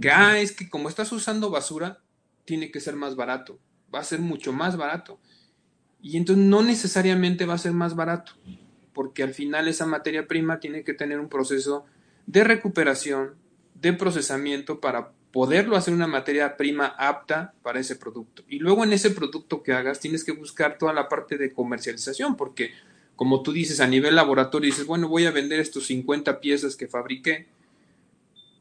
[0.00, 2.00] que, ah, es que como estás usando basura,
[2.44, 3.58] tiene que ser más barato,
[3.94, 5.18] va a ser mucho más barato.
[6.02, 8.32] Y entonces no necesariamente va a ser más barato,
[8.92, 11.86] porque al final esa materia prima tiene que tener un proceso
[12.26, 13.34] de recuperación,
[13.74, 18.42] de procesamiento para poderlo hacer una materia prima apta para ese producto.
[18.48, 22.36] Y luego en ese producto que hagas tienes que buscar toda la parte de comercialización,
[22.36, 22.72] porque
[23.16, 26.88] como tú dices, a nivel laboratorio, dices, bueno, voy a vender estos 50 piezas que
[26.88, 27.48] fabriqué,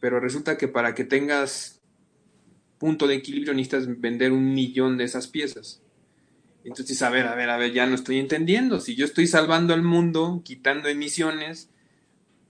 [0.01, 1.79] pero resulta que para que tengas
[2.77, 5.81] punto de equilibrio necesitas vender un millón de esas piezas.
[6.63, 8.81] Entonces, a ver, a ver, a ver, ya no estoy entendiendo.
[8.81, 11.69] Si yo estoy salvando al mundo, quitando emisiones,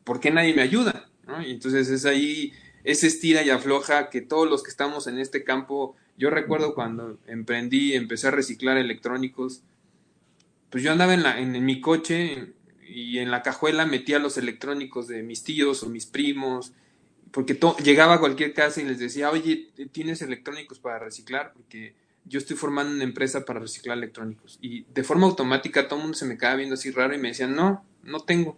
[0.03, 1.09] ¿por qué nadie me ayuda?
[1.45, 5.95] Entonces es ahí, ese estira y afloja que todos los que estamos en este campo,
[6.17, 9.63] yo recuerdo cuando emprendí, empecé a reciclar electrónicos,
[10.69, 12.53] pues yo andaba en, mi coche
[12.87, 16.73] y en la cajuela metía los electrónicos de mis tíos o mis primos,
[17.31, 21.53] porque llegaba a cualquier casa y les decía, oye, ¿tienes electrónicos para reciclar?
[21.53, 24.59] Porque yo estoy formando una empresa para reciclar electrónicos.
[24.61, 27.29] Y de forma automática todo el mundo se me quedaba viendo así raro y me
[27.29, 28.57] decían, no, no tengo.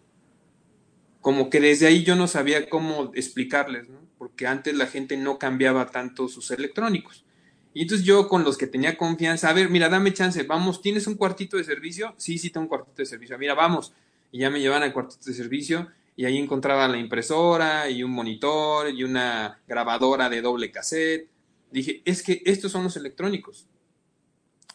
[1.22, 4.00] Como que desde ahí yo no sabía cómo explicarles, ¿no?
[4.22, 7.26] Porque antes la gente no cambiaba tanto sus electrónicos.
[7.74, 11.08] Y entonces yo con los que tenía confianza, a ver, mira, dame chance, vamos, ¿tienes
[11.08, 12.14] un cuartito de servicio?
[12.18, 13.36] Sí, sí, tengo un cuartito de servicio.
[13.40, 13.94] Mira, vamos.
[14.32, 18.12] Y ya me llevan al cuartito de servicio y ahí encontraba la impresora y un
[18.12, 21.28] monitor y una grabadora de doble cassette.
[21.72, 23.66] Dije, es que estos son los electrónicos.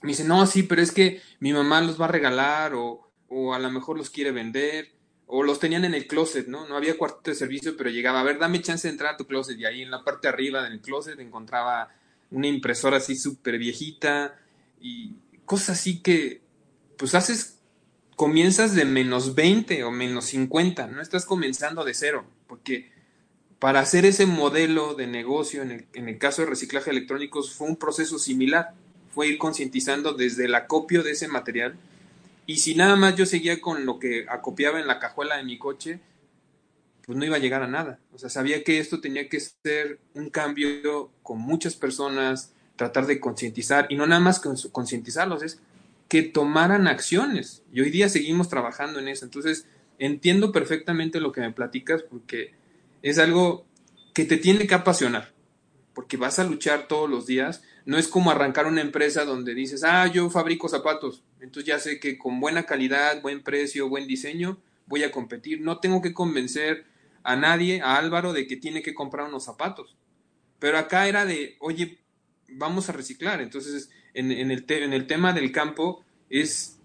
[0.02, 3.54] Me dice, no, sí, pero es que mi mamá los va a regalar o, o
[3.54, 4.95] a lo mejor los quiere vender
[5.26, 6.68] o los tenían en el closet, ¿no?
[6.68, 9.26] No había cuartito de servicio, pero llegaba, a ver, dame chance de entrar a tu
[9.26, 9.58] closet.
[9.58, 11.88] Y ahí en la parte de arriba del closet encontraba
[12.30, 14.38] una impresora así súper viejita
[14.80, 16.42] y cosas así que
[16.96, 17.58] pues haces,
[18.14, 22.90] comienzas de menos 20 o menos 50, no estás comenzando de cero, porque
[23.58, 27.68] para hacer ese modelo de negocio en el, en el caso de reciclaje electrónicos fue
[27.68, 28.74] un proceso similar,
[29.14, 31.76] fue ir concientizando desde el acopio de ese material
[32.47, 35.59] y si nada más yo seguía con lo que acopiaba en la cajuela de mi
[35.59, 36.01] coche,
[37.05, 38.01] pues no iba a llegar a nada.
[38.13, 43.21] O sea, sabía que esto tenía que ser un cambio con muchas personas, tratar de
[43.21, 45.61] concientizar, y no nada más concientizarlos, es
[46.09, 47.63] que tomaran acciones.
[47.73, 49.25] Y hoy día seguimos trabajando en eso.
[49.25, 49.67] Entonces,
[49.99, 52.55] entiendo perfectamente lo que me platicas porque
[53.03, 53.65] es algo
[54.13, 55.33] que te tiene que apasionar,
[55.94, 57.63] porque vas a luchar todos los días.
[57.87, 61.98] No es como arrancar una empresa donde dices, ah, yo fabrico zapatos, entonces ya sé
[61.98, 65.60] que con buena calidad, buen precio, buen diseño, voy a competir.
[65.60, 66.84] No tengo que convencer
[67.22, 69.96] a nadie, a Álvaro, de que tiene que comprar unos zapatos.
[70.58, 71.98] Pero acá era de, oye,
[72.48, 73.40] vamos a reciclar.
[73.40, 76.78] Entonces, en, el, en el tema del campo es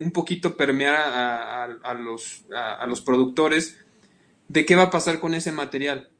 [0.00, 3.78] un poquito permear a, los, a, los productores
[4.48, 6.10] de qué va a pasar con ese material,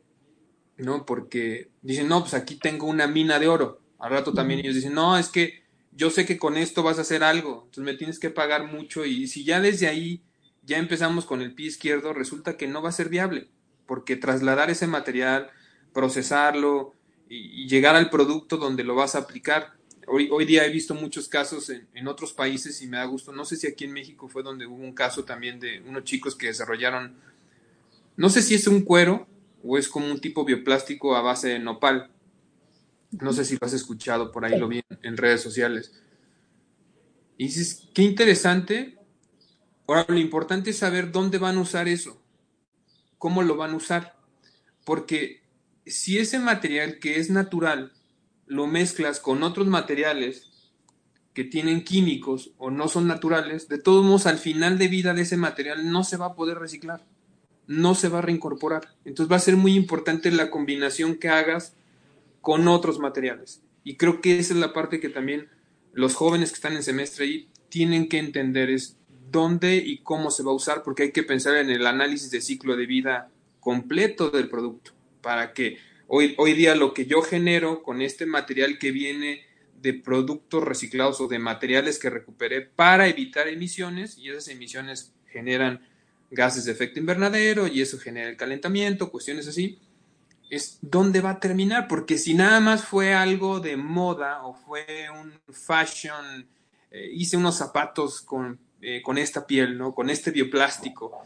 [0.77, 1.07] ¿no?
[1.07, 3.81] Porque dicen, no, pues aquí tengo una mina de oro.
[3.99, 7.03] Al rato también ellos dicen, no, es que yo sé que con esto vas a
[7.03, 10.23] hacer algo, entonces me tienes que pagar mucho y si ya desde ahí
[10.63, 13.49] ya empezamos con el pie izquierdo, resulta que no va a ser viable,
[13.87, 15.51] porque trasladar ese material,
[15.93, 16.95] procesarlo
[17.29, 19.73] y, llegar al producto donde lo vas a aplicar.
[20.07, 23.33] Hoy, hoy día he visto muchos casos en, en, otros países y me da gusto.
[23.33, 26.37] No sé si aquí en México fue donde hubo un caso también de unos chicos
[26.37, 27.17] que desarrollaron,
[28.17, 29.27] no sé si es un cuero
[29.65, 32.11] o es como un tipo bioplástico a base de nopal,
[33.11, 35.93] no sé si lo has escuchado por ahí, lo vi en, redes sociales.
[37.37, 38.99] Y dices, qué interesante.
[39.87, 42.23] Ahora, lo importante es saber dónde van a usar eso,
[43.17, 44.17] cómo lo van a usar.
[44.85, 45.43] Porque
[45.87, 47.93] si ese material que es natural
[48.47, 50.73] lo mezclas con otros materiales
[51.33, 55.23] que tienen químicos o no son naturales, de todos modos al final de vida de
[55.23, 57.05] ese material no se va a poder reciclar,
[57.67, 58.95] no se va a reincorporar.
[59.05, 61.75] Entonces va a ser muy importante la combinación que hagas
[62.49, 63.61] con otros materiales.
[63.85, 65.51] Y creo que esa es la parte que también
[65.93, 68.97] los jóvenes que están en semestre ahí tienen que entender es
[69.31, 72.41] dónde y cómo se va a usar, porque hay que pensar en el análisis de
[72.41, 73.31] ciclo de vida
[73.61, 75.77] completo del producto, para que
[76.07, 79.43] hoy, hoy día lo que yo genero con este material que viene
[79.83, 85.87] de productos reciclados o de materiales que recuperé para evitar emisiones, y esas emisiones generan
[86.31, 89.79] gases de efecto invernadero y eso genera el calentamiento, cuestiones así,
[90.51, 95.09] es dónde va a terminar, porque si nada más fue algo de moda o fue
[95.11, 96.49] un fashion,
[96.91, 99.95] eh, hice unos zapatos con, eh, con, esta piel, ¿no?
[99.95, 101.19] Con este bioplástico,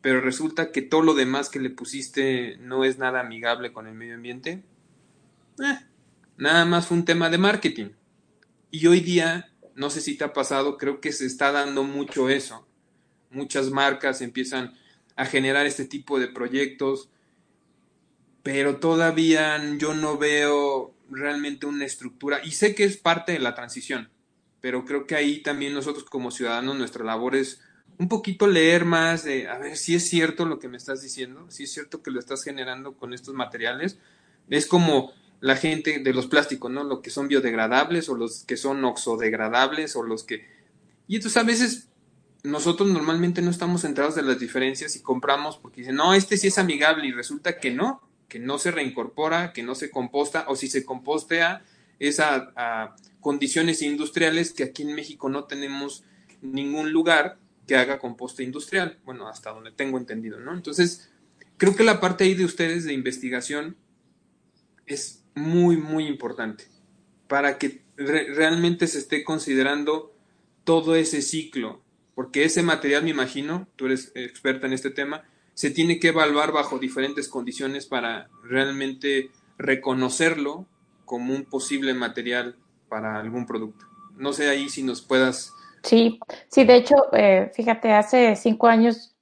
[0.00, 3.94] pero resulta que todo lo demás que le pusiste no es nada amigable con el
[3.94, 4.62] medio ambiente,
[5.62, 5.78] eh,
[6.36, 7.90] nada más fue un tema de marketing.
[8.70, 12.30] Y hoy día, no sé si te ha pasado, creo que se está dando mucho
[12.30, 12.66] eso.
[13.30, 14.74] Muchas marcas empiezan
[15.14, 17.10] a generar este tipo de proyectos,
[18.42, 23.54] pero todavía yo no veo realmente una estructura y sé que es parte de la
[23.54, 24.10] transición,
[24.60, 27.60] pero creo que ahí también nosotros como ciudadanos nuestra labor es
[27.98, 31.46] un poquito leer más de a ver si es cierto lo que me estás diciendo,
[31.50, 33.98] si es cierto que lo estás generando con estos materiales.
[34.50, 36.84] Es como la gente de los plásticos, ¿no?
[36.84, 40.46] Lo que son biodegradables o los que son oxodegradables o los que...
[41.06, 41.88] Y entonces a veces
[42.42, 46.48] nosotros normalmente no estamos centrados en las diferencias y compramos porque dicen, no, este sí
[46.48, 48.02] es amigable y resulta que no
[48.32, 51.62] que no se reincorpora, que no se composta, o si se compostea,
[51.98, 56.02] es a, condiciones industriales que aquí en México no tenemos
[56.40, 60.54] ningún lugar que haga composta industrial, bueno, hasta donde tengo entendido, ¿no?
[60.54, 61.10] Entonces,
[61.58, 63.76] creo que la parte ahí de ustedes de investigación
[64.86, 66.64] es muy, muy importante
[67.28, 70.16] para que realmente se esté considerando
[70.64, 71.82] todo ese ciclo,
[72.14, 75.22] porque ese material, me imagino, tú eres experta en este tema,
[75.54, 80.66] se tiene que evaluar bajo diferentes condiciones para realmente reconocerlo
[81.04, 82.56] como un posible material
[82.88, 83.86] para algún producto.
[84.16, 85.52] No sé ahí si nos puedas...
[85.82, 89.12] Sí, sí, de hecho, eh, fíjate, hace cinco años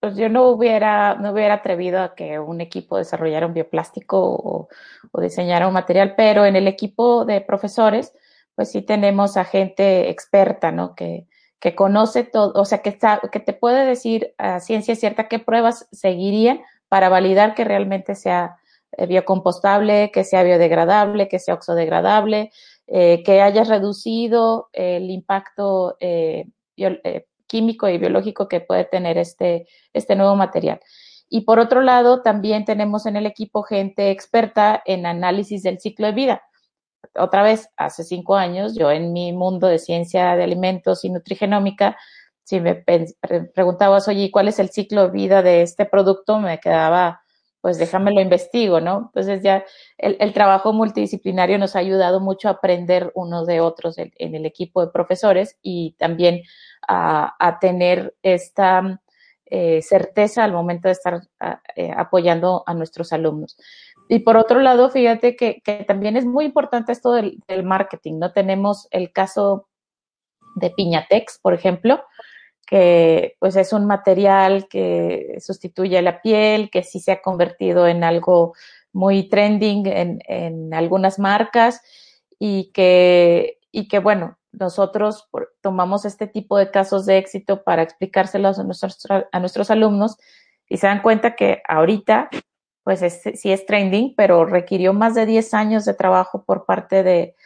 [0.00, 4.68] pues yo no hubiera, no hubiera atrevido a que un equipo desarrollara un bioplástico o,
[5.20, 8.14] diseñara un material, pero en el equipo de profesores,
[8.54, 10.94] pues sí tenemos a gente experta, ¿no?
[10.94, 11.26] Que,
[11.60, 15.38] que conoce todo, o sea, que, está, que te puede decir a ciencia cierta qué
[15.38, 18.56] pruebas seguirían para validar que realmente sea
[18.92, 22.50] eh, biocompostable, que sea biodegradable, que sea oxodegradable,
[22.86, 26.46] eh, que haya reducido el impacto eh,
[27.46, 30.80] químico y biológico que puede tener este, este nuevo material.
[31.28, 36.06] Y por otro lado, también tenemos en el equipo gente experta en análisis del ciclo
[36.06, 36.42] de vida
[37.14, 41.96] otra vez, hace cinco años, yo en mi mundo de ciencia de alimentos y nutrigenómica,
[42.44, 42.84] si me
[43.54, 46.40] preguntabas, oye, ¿cuál es el ciclo de vida de este producto?
[46.40, 47.22] Me quedaba,
[47.60, 49.04] pues déjame lo investigo, ¿no?
[49.06, 49.64] Entonces ya
[49.98, 54.84] el, trabajo multidisciplinario nos ha ayudado mucho a aprender unos de otros en, el equipo
[54.84, 56.42] de profesores y también
[56.88, 59.00] a, tener esta
[59.46, 61.20] eh, certeza al momento de estar
[61.76, 63.56] eh, apoyando a nuestros alumnos.
[64.12, 68.32] Y por otro lado, fíjate que, también es muy importante esto del, marketing, ¿no?
[68.32, 69.68] Tenemos el caso
[70.56, 72.02] de Piñatex, por ejemplo,
[72.66, 78.02] que pues es un material que sustituye la piel, que sí se ha convertido en
[78.02, 78.54] algo
[78.92, 81.80] muy trending en, algunas marcas
[82.36, 85.28] y que, y que bueno, nosotros
[85.60, 90.16] tomamos este tipo de casos de éxito para explicárselos a nuestros, a nuestros alumnos
[90.68, 92.28] y se dan cuenta que ahorita
[92.90, 97.36] pues sí es trending, pero requirió más de 10 años de trabajo por parte de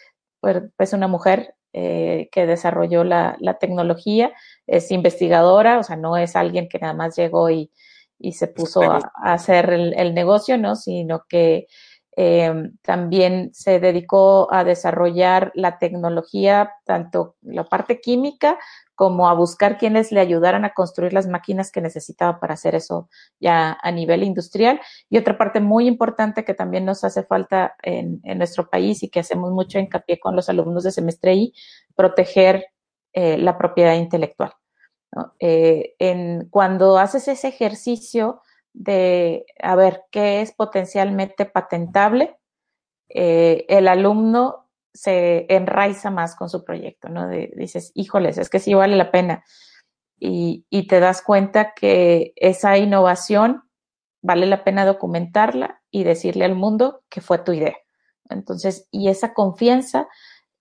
[0.41, 4.33] pues, pues una mujer eh, que desarrolló la, tecnología,
[4.67, 7.71] es investigadora, o sea, no es alguien que nada más llegó y,
[8.33, 10.77] se puso a, hacer el, negocio, ¿no?
[10.77, 11.67] Sino que
[12.17, 18.59] eh, también se dedicó a desarrollar la tecnología, tanto la parte química
[18.95, 23.09] como a buscar quienes le ayudaran a construir las máquinas que necesitaba para hacer eso
[23.41, 24.81] ya a nivel industrial.
[25.11, 29.21] Y otra parte muy importante que también nos hace falta en, nuestro país y que
[29.21, 31.55] hacemos mucho hincapié con los alumnos de semestre I,
[31.97, 32.67] proteger
[33.13, 34.53] eh, la propiedad intelectual.
[35.39, 38.41] Eh, en, cuando haces ese ejercicio
[38.73, 42.37] de a ver qué es potencialmente patentable,
[43.09, 44.64] eh, el alumno
[44.95, 47.29] se enraiza más con su proyecto, ¿no?
[47.29, 49.45] dices, híjoles, es que sí vale la pena.
[50.19, 53.65] Y, y, te das cuenta que esa innovación
[54.23, 57.77] vale la pena documentarla y decirle al mundo que fue tu idea.
[58.31, 60.09] Entonces, y esa confianza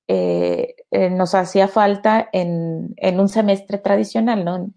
[0.07, 4.55] eh, eh, nos hacía falta en, en, un semestre tradicional, ¿no?
[4.57, 4.75] En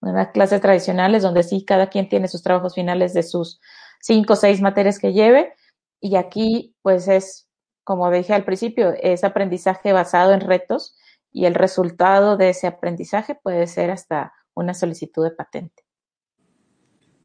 [0.00, 3.60] unas clases tradicionales donde sí, cada quien tiene sus trabajos finales de sus
[4.00, 5.52] cinco o seis materias que lleve.
[6.00, 7.47] Y aquí, pues es
[7.88, 10.94] como dije al principio, es aprendizaje basado en retos
[11.32, 15.84] y el resultado de ese aprendizaje puede ser hasta una solicitud de patente.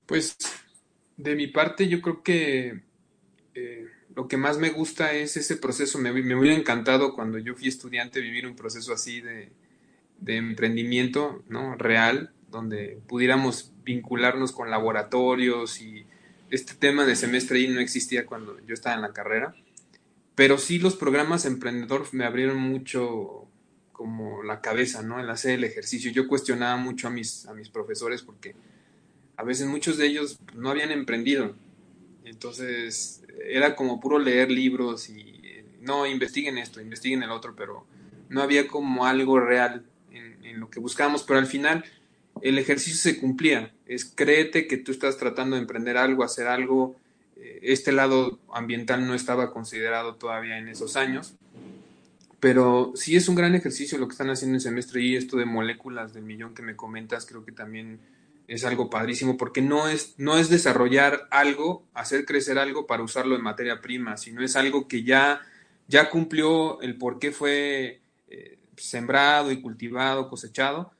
[0.06, 0.38] Pues
[1.18, 2.82] de mi parte yo creo que
[3.56, 6.00] eh, lo que más me gusta es ese proceso.
[6.00, 9.52] Me, hubiera encantado cuando yo fui estudiante vivir un proceso así de,
[10.26, 11.76] emprendimiento ¿no?
[11.76, 16.06] real, donde pudiéramos vincularnos con laboratorios y
[16.52, 19.54] este tema de semestre I no existía cuando yo estaba en la carrera.
[20.36, 23.48] Pero sí los programas emprendedor me abrieron mucho
[23.92, 25.20] como la cabeza, ¿no?
[25.20, 26.12] El hacer el ejercicio.
[26.12, 28.56] Yo cuestionaba mucho a mis, a mis profesores porque
[29.38, 31.56] a veces muchos de ellos no habían emprendido.
[32.26, 35.42] Entonces era como puro leer libros y
[35.82, 37.86] no, investiguen esto, investiguen el otro, pero
[38.30, 41.24] no había como algo real en, en lo que buscábamos.
[41.24, 41.86] Pero al final
[42.42, 43.74] el ejercicio se cumplía.
[43.86, 46.96] Es créete que tú estás tratando de emprender algo, hacer algo,
[47.62, 51.36] este lado ambiental no estaba considerado todavía en esos años,
[52.40, 55.46] pero sí es un gran ejercicio lo que están haciendo en semestre y esto de
[55.46, 58.00] moléculas del millón que me comentas, creo que también
[58.48, 63.36] es algo padrísimo porque no es, no es desarrollar algo, hacer crecer algo para usarlo
[63.36, 65.42] en materia prima, sino es algo que ya,
[65.88, 70.94] ya cumplió el por qué fue eh, sembrado y cultivado, cosechado,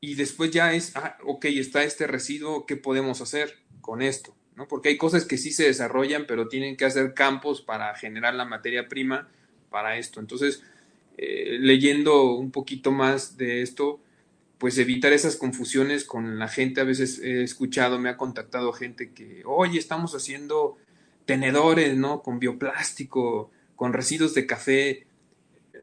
[0.00, 4.34] y después ya es, ah, ok, está este residuo, ¿qué podemos hacer con esto?
[4.68, 8.44] Porque hay cosas que sí se desarrollan, pero tienen que hacer campos para generar la
[8.44, 9.28] materia prima
[9.70, 10.20] para esto.
[10.20, 10.62] Entonces,
[11.16, 14.00] eh, leyendo un poquito más de esto,
[14.58, 16.80] pues evitar esas confusiones con la gente.
[16.80, 20.76] A veces he escuchado, me ha contactado gente que, oye, estamos haciendo
[21.24, 22.22] tenedores, ¿no?
[22.22, 25.06] Con bioplástico, con residuos de café.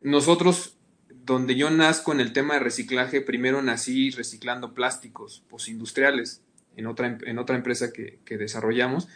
[0.01, 0.77] Nosotros,
[1.25, 6.43] donde yo nazco en el tema de reciclaje, primero nací reciclando plásticos postindustriales
[6.77, 9.09] en otra, en otra empresa que, desarrollamos,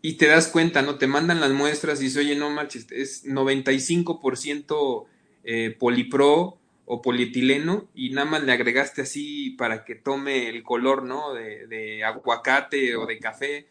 [0.00, 0.96] y te das cuenta, ¿no?
[0.96, 5.06] Te mandan las muestras y dices, oye, no manches, es 95%
[5.44, 11.02] eh, polipro o polietileno y nada más le agregaste así para que tome el color,
[11.02, 11.34] ¿no?
[11.34, 13.66] De, aguacate o de café.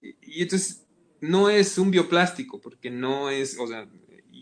[0.00, 0.86] Y, entonces
[1.20, 3.86] no es un bioplástico, porque no es, o sea,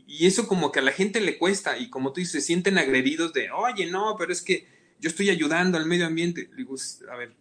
[0.07, 2.79] y eso como que a la gente le cuesta y como tú dices, se sienten
[2.79, 4.69] agredidos de, oye, no, pero es que
[5.01, 6.49] yo estoy ayudando al medio ambiente.
[6.57, 6.77] Digo,
[7.11, 7.35] a ver,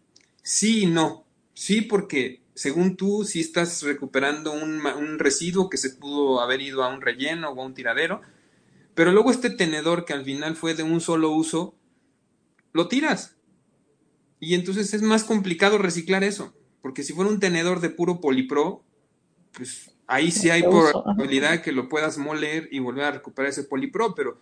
[0.43, 1.25] Sí y no.
[1.53, 6.83] Sí, porque según tú, sí estás recuperando un, un, residuo que se pudo haber ido
[6.83, 8.21] a un relleno o a un tiradero,
[8.93, 11.75] pero luego este tenedor que al final fue de un solo uso,
[12.73, 13.37] lo tiras.
[14.39, 18.83] Y entonces es más complicado reciclar eso, porque si fuera un tenedor de puro polipro,
[19.53, 24.13] pues ahí sí hay probabilidad que lo puedas moler y volver a recuperar ese polipro,
[24.13, 24.39] pero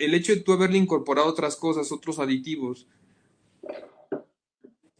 [0.00, 2.86] el hecho de tú haberle incorporado otras cosas, otros aditivos,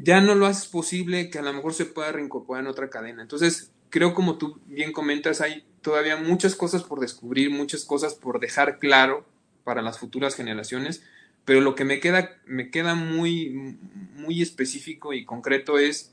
[0.03, 3.23] ya no lo haces posible que a lo mejor se pueda reincorporar en otra cadena.
[3.23, 8.41] Entonces, creo como tú bien comentas, hay todavía muchas cosas por descubrir, muchas cosas por
[8.41, 9.27] dejar claro
[9.65, 11.03] para las futuras generaciones,
[11.45, 13.79] pero lo que me queda, me queda muy,
[14.15, 16.13] muy específico y concreto es,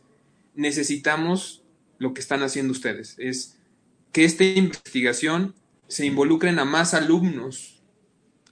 [0.56, 1.64] necesitamos
[1.98, 3.58] lo que están haciendo ustedes, es
[4.12, 5.56] que esta investigación
[5.88, 7.82] se involucren a más alumnos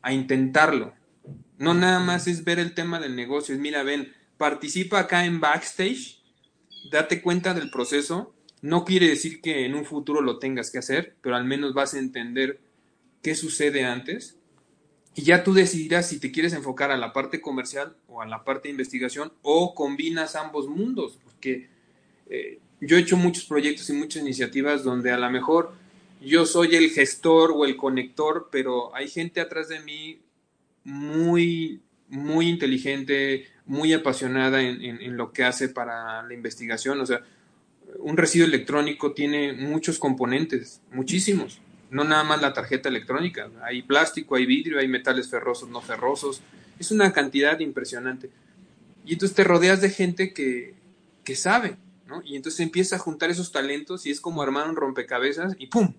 [0.02, 0.94] a intentarlo.
[1.58, 5.40] No nada más es ver el tema del negocio, es mira, ven, participa acá en
[5.40, 6.22] backstage,
[6.92, 8.34] date cuenta del proceso.
[8.62, 11.94] No quiere decir que en un futuro lo tengas que hacer, pero al menos vas
[11.94, 12.60] a entender
[13.22, 14.38] qué sucede antes.
[15.16, 18.44] Y ya tú decidirás si te quieres enfocar a la parte comercial o a la
[18.44, 21.70] parte de investigación o combinas ambos mundos, porque
[22.30, 25.74] eh, yo he hecho muchos proyectos y muchas iniciativas donde a lo mejor
[26.22, 30.20] yo soy el gestor o el conector, pero hay gente atrás de mí
[30.84, 37.00] muy, muy inteligente, muy apasionada en, lo que hace para la investigación.
[37.02, 37.22] O sea,
[38.00, 41.60] un residuo electrónico tiene muchos componentes, muchísimos.
[41.90, 43.50] No nada más la tarjeta electrónica.
[43.64, 46.42] Hay plástico, hay vidrio, hay metales ferrosos, no ferrosos.
[46.80, 48.30] Es una cantidad impresionante.
[49.06, 50.76] Y entonces te rodeas de gente que,
[51.24, 52.22] que sabe, ¿no?
[52.24, 55.94] Y entonces empieza a juntar esos talentos y es como armar un rompecabezas y ¡pum!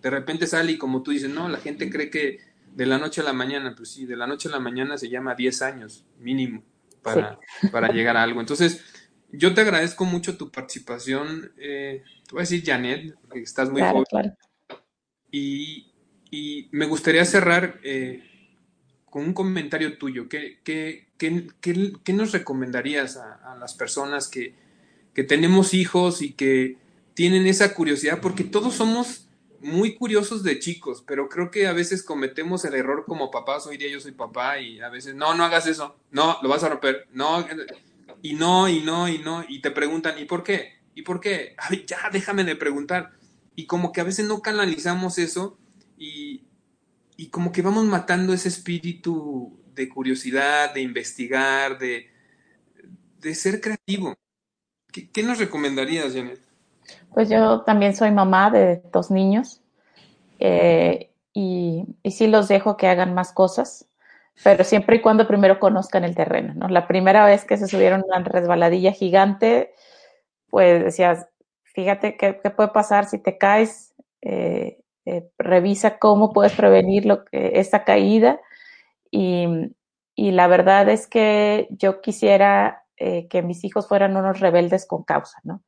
[0.00, 2.38] De repente sale y como tú dices, no, la gente cree que
[2.74, 5.08] de la noche a la mañana, pues sí, de la noche a la mañana se
[5.08, 6.62] llama 10 años mínimo
[7.02, 7.38] para,
[7.70, 8.40] para llegar a algo.
[8.40, 8.84] Entonces,
[9.32, 11.52] yo te agradezco mucho tu participación.
[11.58, 14.36] Eh, te voy a decir Janet, que estás muy joven.
[15.30, 15.90] Y,
[16.30, 18.22] y, me gustaría cerrar eh,
[19.06, 20.28] con un comentario tuyo.
[20.28, 21.46] ¿Qué, qué, qué,
[22.04, 24.54] qué nos recomendarías a, a las personas que,
[25.14, 26.76] que, tenemos hijos y que
[27.14, 28.20] tienen esa curiosidad?
[28.20, 29.28] Porque todos somos
[29.62, 33.66] muy curiosos de chicos, pero creo que a veces cometemos el error como papás.
[33.66, 36.64] Hoy día yo soy papá y a veces, no, no hagas eso, no, lo vas
[36.64, 37.46] a romper, no,
[38.22, 40.80] y no, y no, y no, y te preguntan, ¿y por qué?
[40.94, 41.54] ¿Y por qué?
[41.58, 43.12] Ay, ya, déjame de preguntar.
[43.54, 45.58] Y como que a veces no canalizamos eso
[45.96, 46.44] y,
[47.16, 52.10] y como que vamos matando ese espíritu de curiosidad, de investigar, de,
[53.20, 54.14] de ser creativo.
[54.90, 56.40] ¿Qué, ¿Qué, nos recomendarías, Janet?
[57.14, 59.60] Pues yo también soy mamá de dos niños
[60.38, 63.88] eh, y, sí los dejo que hagan más cosas,
[64.42, 66.54] pero siempre y cuando primero conozcan el terreno.
[66.54, 66.68] ¿no?
[66.68, 69.74] La primera vez que se subieron a una resbaladilla gigante,
[70.48, 71.26] pues decías,
[71.64, 77.52] fíjate qué, puede pasar si te caes, eh, eh, revisa cómo puedes prevenir lo que,
[77.56, 78.40] esta caída.
[79.10, 79.70] Y,
[80.16, 85.62] la verdad es que yo quisiera que mis hijos fueran unos rebeldes con causa, ¿no?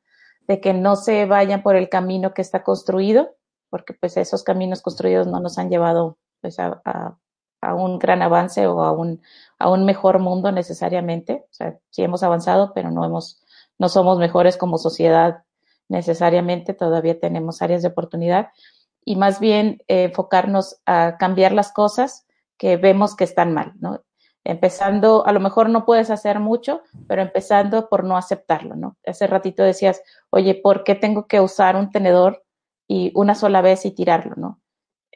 [0.47, 3.36] De que no se vayan por el camino que está construido,
[3.70, 7.16] porque pues esos caminos construidos no nos han llevado pues a, a,
[7.61, 9.22] a un gran avance o a un,
[9.59, 11.45] a un mejor mundo necesariamente.
[11.51, 13.42] O sea, sí hemos avanzado, pero no hemos,
[13.78, 15.45] no somos mejores como sociedad
[15.88, 18.49] necesariamente, todavía tenemos áreas de oportunidad
[19.05, 22.26] y más bien eh, enfocarnos a cambiar las cosas
[22.57, 24.03] que vemos que están mal, ¿no?
[24.45, 28.97] Empezando, a lo mejor no puedes hacer mucho, pero empezando por no aceptarlo, ¿no?
[29.07, 32.45] Hace ratito decías, oye, ¿por qué tengo que usar un tenedor
[32.86, 34.61] y una sola vez y tirarlo, ¿no?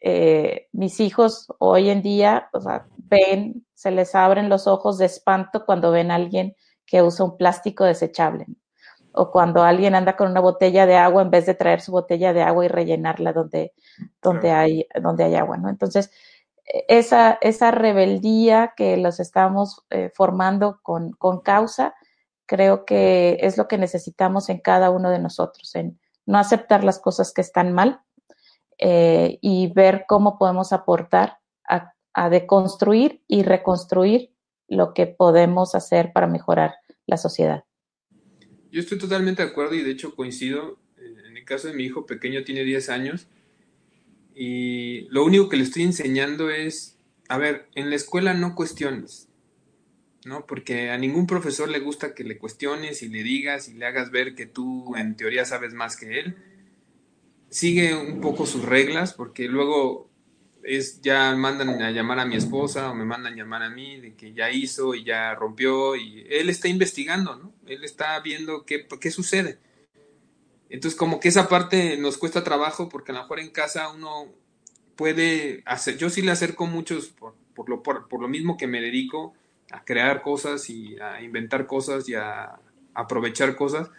[0.01, 5.07] Eh, mis hijos hoy en día, o sea, ven, se les abren los ojos de
[5.07, 6.57] espanto cuando ven a alguien
[6.87, 8.47] que usa un plástico desechable.
[9.13, 12.33] O cuando alguien anda con una botella de agua en vez de traer su botella
[12.33, 13.73] de agua y rellenarla donde,
[14.23, 15.69] donde, hay, donde hay agua, ¿no?
[15.69, 16.11] Entonces,
[16.89, 21.95] esa, esa rebeldía que los estamos eh, formando con, con, causa,
[22.47, 26.99] creo que es lo que necesitamos en cada uno de nosotros, en no aceptar las
[26.99, 28.01] cosas que están mal
[28.79, 34.35] eh, y ver cómo podemos aportar a, a, deconstruir y reconstruir
[34.69, 36.75] lo que podemos hacer para mejorar
[37.07, 37.65] la sociedad.
[38.71, 40.79] Yo estoy totalmente de acuerdo y de hecho coincido.
[40.99, 43.29] En el caso de mi hijo pequeño, tiene 10 años
[44.41, 46.97] y lo único que le estoy enseñando es,
[47.29, 49.29] a ver, en la escuela no cuestiones,
[50.25, 50.47] ¿no?
[50.47, 54.13] Porque a ningún profesor le gusta que le cuestiones y le digas y le hagas
[54.13, 56.37] ver que tú en teoría sabes más que él.
[57.51, 60.09] Sigue un poco sus reglas porque luego
[60.63, 64.01] es ya mandan a llamar a mi esposa o me mandan a llamar a mí
[64.01, 67.53] de que ya hizo y ya rompió y él está investigando, ¿no?
[67.67, 69.59] Él está viendo qué, qué sucede.
[70.71, 74.27] Entonces, como que esa parte nos cuesta trabajo porque a lo mejor en casa uno
[74.97, 77.09] puede hacer, yo sí le acerco muchos
[77.55, 79.35] por, lo, por, lo mismo que me dedico
[79.71, 82.59] a crear cosas y a inventar cosas y a
[82.95, 83.91] aprovechar cosas,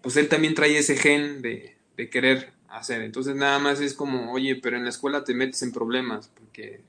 [0.00, 3.02] pues él también trae ese gen de, de querer hacer.
[3.02, 6.82] Entonces nada más es como, oye, pero en la escuela te metes en problemas porque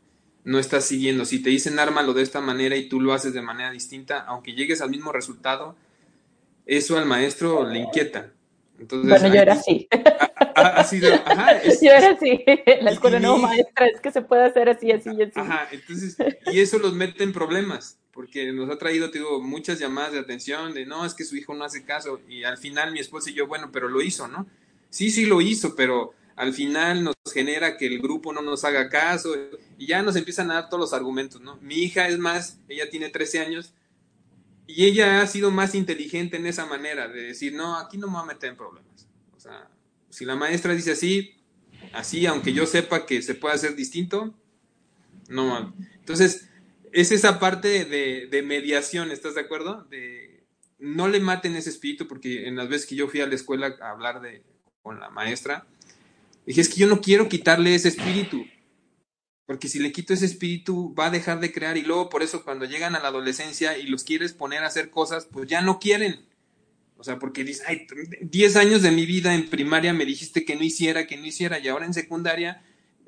[0.43, 1.25] no estás siguiendo.
[1.25, 4.53] Si te dicen ármalo de esta manera y tú lo haces de manera distinta, aunque
[4.53, 5.75] llegues al mismo resultado,
[6.65, 8.31] eso al maestro le inquieta.
[8.79, 9.87] Entonces, bueno, yo era así.
[10.55, 12.43] Ha, sido, ajá, yo era así.
[12.81, 15.39] La escuela no, maestra, es que se puede hacer así, así y así.
[15.39, 16.17] Ajá, entonces,
[16.51, 20.19] y eso los mete en problemas, porque nos ha traído, te digo, muchas llamadas de
[20.19, 23.29] atención de no, es que su hijo no hace caso, y al final mi esposa
[23.29, 24.47] y yo, bueno, pero lo hizo, ¿no?
[24.89, 28.89] Sí, sí lo hizo, pero al final nos genera que el grupo no nos haga
[28.89, 29.35] caso,
[29.77, 31.57] y ya nos empiezan a dar todos los argumentos, ¿no?
[31.61, 33.73] Mi hija es más, ella tiene 13 años,
[34.67, 38.13] y ella ha sido más inteligente en esa manera de decir, no, aquí no me
[38.13, 39.07] voy a meter en problemas.
[39.35, 39.69] O sea,
[40.09, 41.35] si la maestra dice así,
[41.93, 44.35] así, aunque yo sepa que se puede hacer distinto,
[45.29, 45.73] no.
[45.95, 46.49] Entonces,
[46.91, 49.85] es esa parte de, de mediación, ¿estás de acuerdo?
[49.89, 50.43] De,
[50.79, 53.75] no le maten ese espíritu, porque en las veces que yo fui a la escuela
[53.81, 54.43] a hablar de,
[54.81, 55.65] con la maestra,
[56.45, 58.45] dije, es que yo no quiero quitarle ese espíritu,
[59.47, 62.43] porque si le quito ese espíritu va a dejar de crear y luego por eso
[62.43, 65.79] cuando llegan a la adolescencia y los quieres poner a hacer cosas, pues ya no
[65.79, 66.27] quieren.
[66.97, 67.87] O sea, porque dices, ay,
[68.21, 71.59] 10 años de mi vida en primaria me dijiste que no hiciera, que no hiciera,
[71.59, 72.61] y ahora en secundaria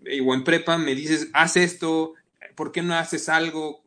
[0.05, 2.13] eh, o en prepa me dices, haz esto,
[2.55, 3.83] ¿por qué no haces algo?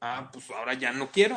[0.00, 1.36] Ah, pues ahora ya no quiero,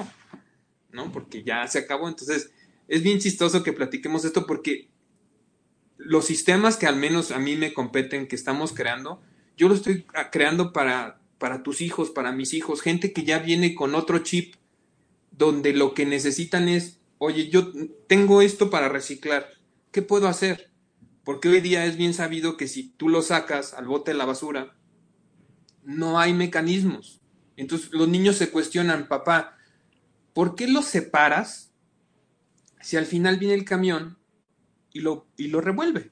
[0.91, 1.11] ¿no?
[1.11, 2.07] Porque ya se acabó.
[2.07, 2.51] Entonces,
[2.87, 4.89] es bien chistoso que platiquemos esto porque
[5.97, 9.21] los sistemas que al menos a mí me competen, que estamos creando,
[9.61, 13.37] yo lo estoy ah, creando para, para tus hijos, para mis hijos, gente que ya
[13.37, 14.55] viene con otro chip,
[15.29, 17.71] donde lo que necesitan es, oye, yo
[18.07, 19.47] tengo esto para reciclar,
[19.91, 20.71] ¿qué puedo hacer?
[21.23, 24.25] Porque hoy día es bien sabido que si tú lo sacas al bote de la
[24.25, 24.75] basura,
[25.83, 27.21] no hay mecanismos.
[27.55, 29.59] Entonces los niños se cuestionan, papá,
[30.33, 31.71] ¿por qué lo separas
[32.81, 34.17] si al final viene el camión
[34.91, 36.09] y lo, y lo revuelve?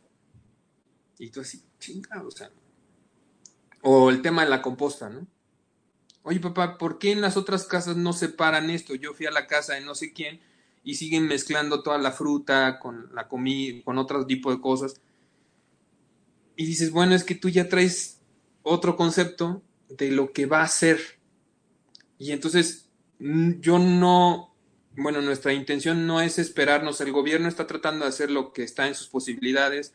[1.18, 2.52] Y tú así, chingado, o sea,
[3.82, 5.28] o el tema de la composta, ¿no?
[6.24, 8.94] Oye, papá, ¿por qué en las otras casas no separan esto?
[8.94, 10.42] Yo fui a la casa de no sé quién
[10.84, 15.02] y siguen mezclando toda la fruta con la comida, con otro tipo de cosas.
[16.56, 18.20] Y dices, bueno, es que tú ya traes
[18.64, 21.00] otro concepto de lo que va a ser.
[22.18, 24.54] Y entonces mm, yo no,
[24.98, 27.00] bueno, nuestra intención no es esperarnos.
[27.02, 29.94] El gobierno está tratando de hacer lo que está en sus posibilidades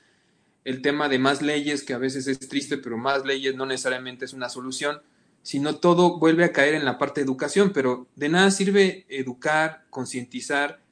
[0.64, 4.24] el tema de más leyes, que a veces es triste, pero más leyes no necesariamente
[4.24, 5.02] es una solución,
[5.42, 9.84] sino todo vuelve a caer en la parte de educación, pero de nada sirve educar,
[9.90, 10.82] concientizar,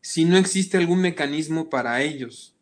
[0.00, 2.56] si no existe algún mecanismo para ellos,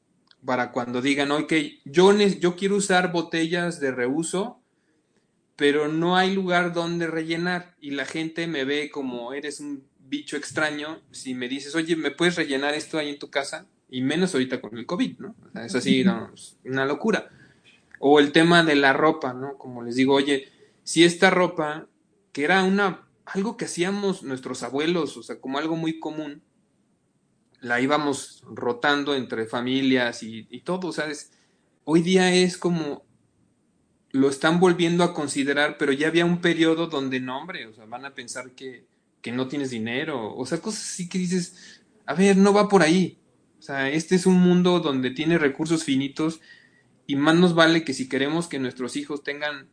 [0.45, 1.53] para cuando digan, ok,
[1.87, 4.61] yo, yo quiero usar botellas de reuso,
[5.57, 10.37] pero no hay lugar donde rellenar y la gente me ve como eres un bicho
[10.37, 13.67] extraño, si me dices, oye, ¿me puedes rellenar esto ahí en tu casa?
[13.91, 15.35] Y menos ahorita con el COVID, ¿no?
[15.49, 16.05] O sea, es así,
[16.65, 17.29] una locura.
[17.99, 19.59] O el tema de la ropa, ¿no?
[19.59, 20.49] Como les digo, oye,
[20.85, 21.87] si esta ropa,
[22.33, 26.43] que era una, algo que hacíamos nuestros abuelos, o sea, como algo muy común,
[27.61, 31.07] la íbamos rotando entre familias y, todo, o sea,
[31.85, 33.05] hoy día es como,
[34.13, 37.85] lo están volviendo a considerar, pero ya había un periodo donde no, hombre, o sea,
[37.85, 38.87] van a pensar que,
[39.21, 42.83] que no tienes dinero, o sea, cosas así que dices, a ver, no va por
[42.83, 43.19] ahí,
[43.61, 46.41] o sea, este es un mundo donde tiene recursos finitos
[47.07, 49.69] y más nos vale que si queremos que nuestros hijos tengan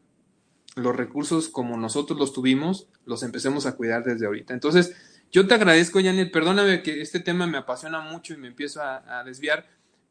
[0.75, 4.53] los recursos como nosotros los tuvimos, los empecemos a cuidar desde ahorita.
[4.53, 4.93] Entonces,
[5.31, 9.23] yo te agradezco, Janet, perdóname que este tema me apasiona mucho y me empiezo a,
[9.23, 9.65] desviar,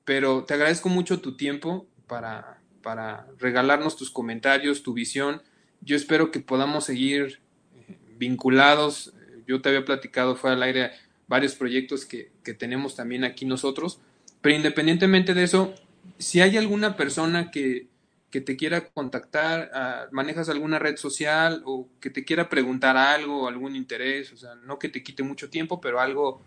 [0.06, 5.42] pero te agradezco mucho tu tiempo para, para regalarnos tus comentarios, tu visión.
[5.82, 7.42] Yo espero que podamos seguir
[7.74, 9.12] eh, vinculados.
[9.46, 10.92] Yo te había platicado fuera al aire
[11.26, 14.00] varios proyectos que, tenemos también aquí nosotros.
[14.40, 15.74] Pero independientemente de eso,
[16.18, 17.88] si hay alguna persona que,
[18.30, 23.48] que te quiera contactar, ah, manejas alguna red social o que te quiera preguntar algo,
[23.48, 26.40] algún interés, o sea, no que te quite mucho tiempo, pero algo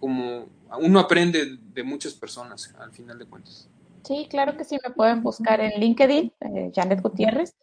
[0.00, 0.48] como
[0.80, 3.68] uno aprende de muchas personas al final de cuentas.
[4.04, 7.56] Sí, claro que sí, me pueden buscar en LinkedIn, eh, Janet Gutiérrez,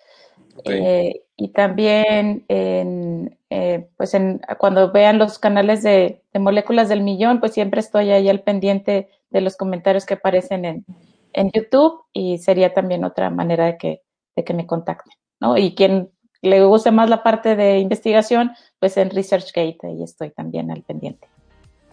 [0.65, 7.39] eh, y también en, eh, pues en, cuando vean los canales de, Moléculas del Millón,
[7.39, 10.85] pues siempre estoy ahí al pendiente de los comentarios que aparecen en,
[11.33, 14.01] en YouTube y sería también otra manera de que,
[14.35, 15.55] de que me contacten, ¿no?
[15.55, 16.09] Y quien
[16.41, 21.27] le guste más la parte de investigación, pues en ResearchGate, ahí estoy también al pendiente.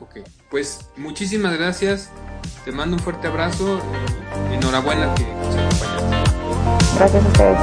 [0.00, 2.10] Ok, pues muchísimas gracias,
[2.64, 3.80] te mando un fuerte abrazo
[4.50, 6.96] y enhorabuena que nos acompañaste.
[6.96, 7.58] Gracias a ustedes.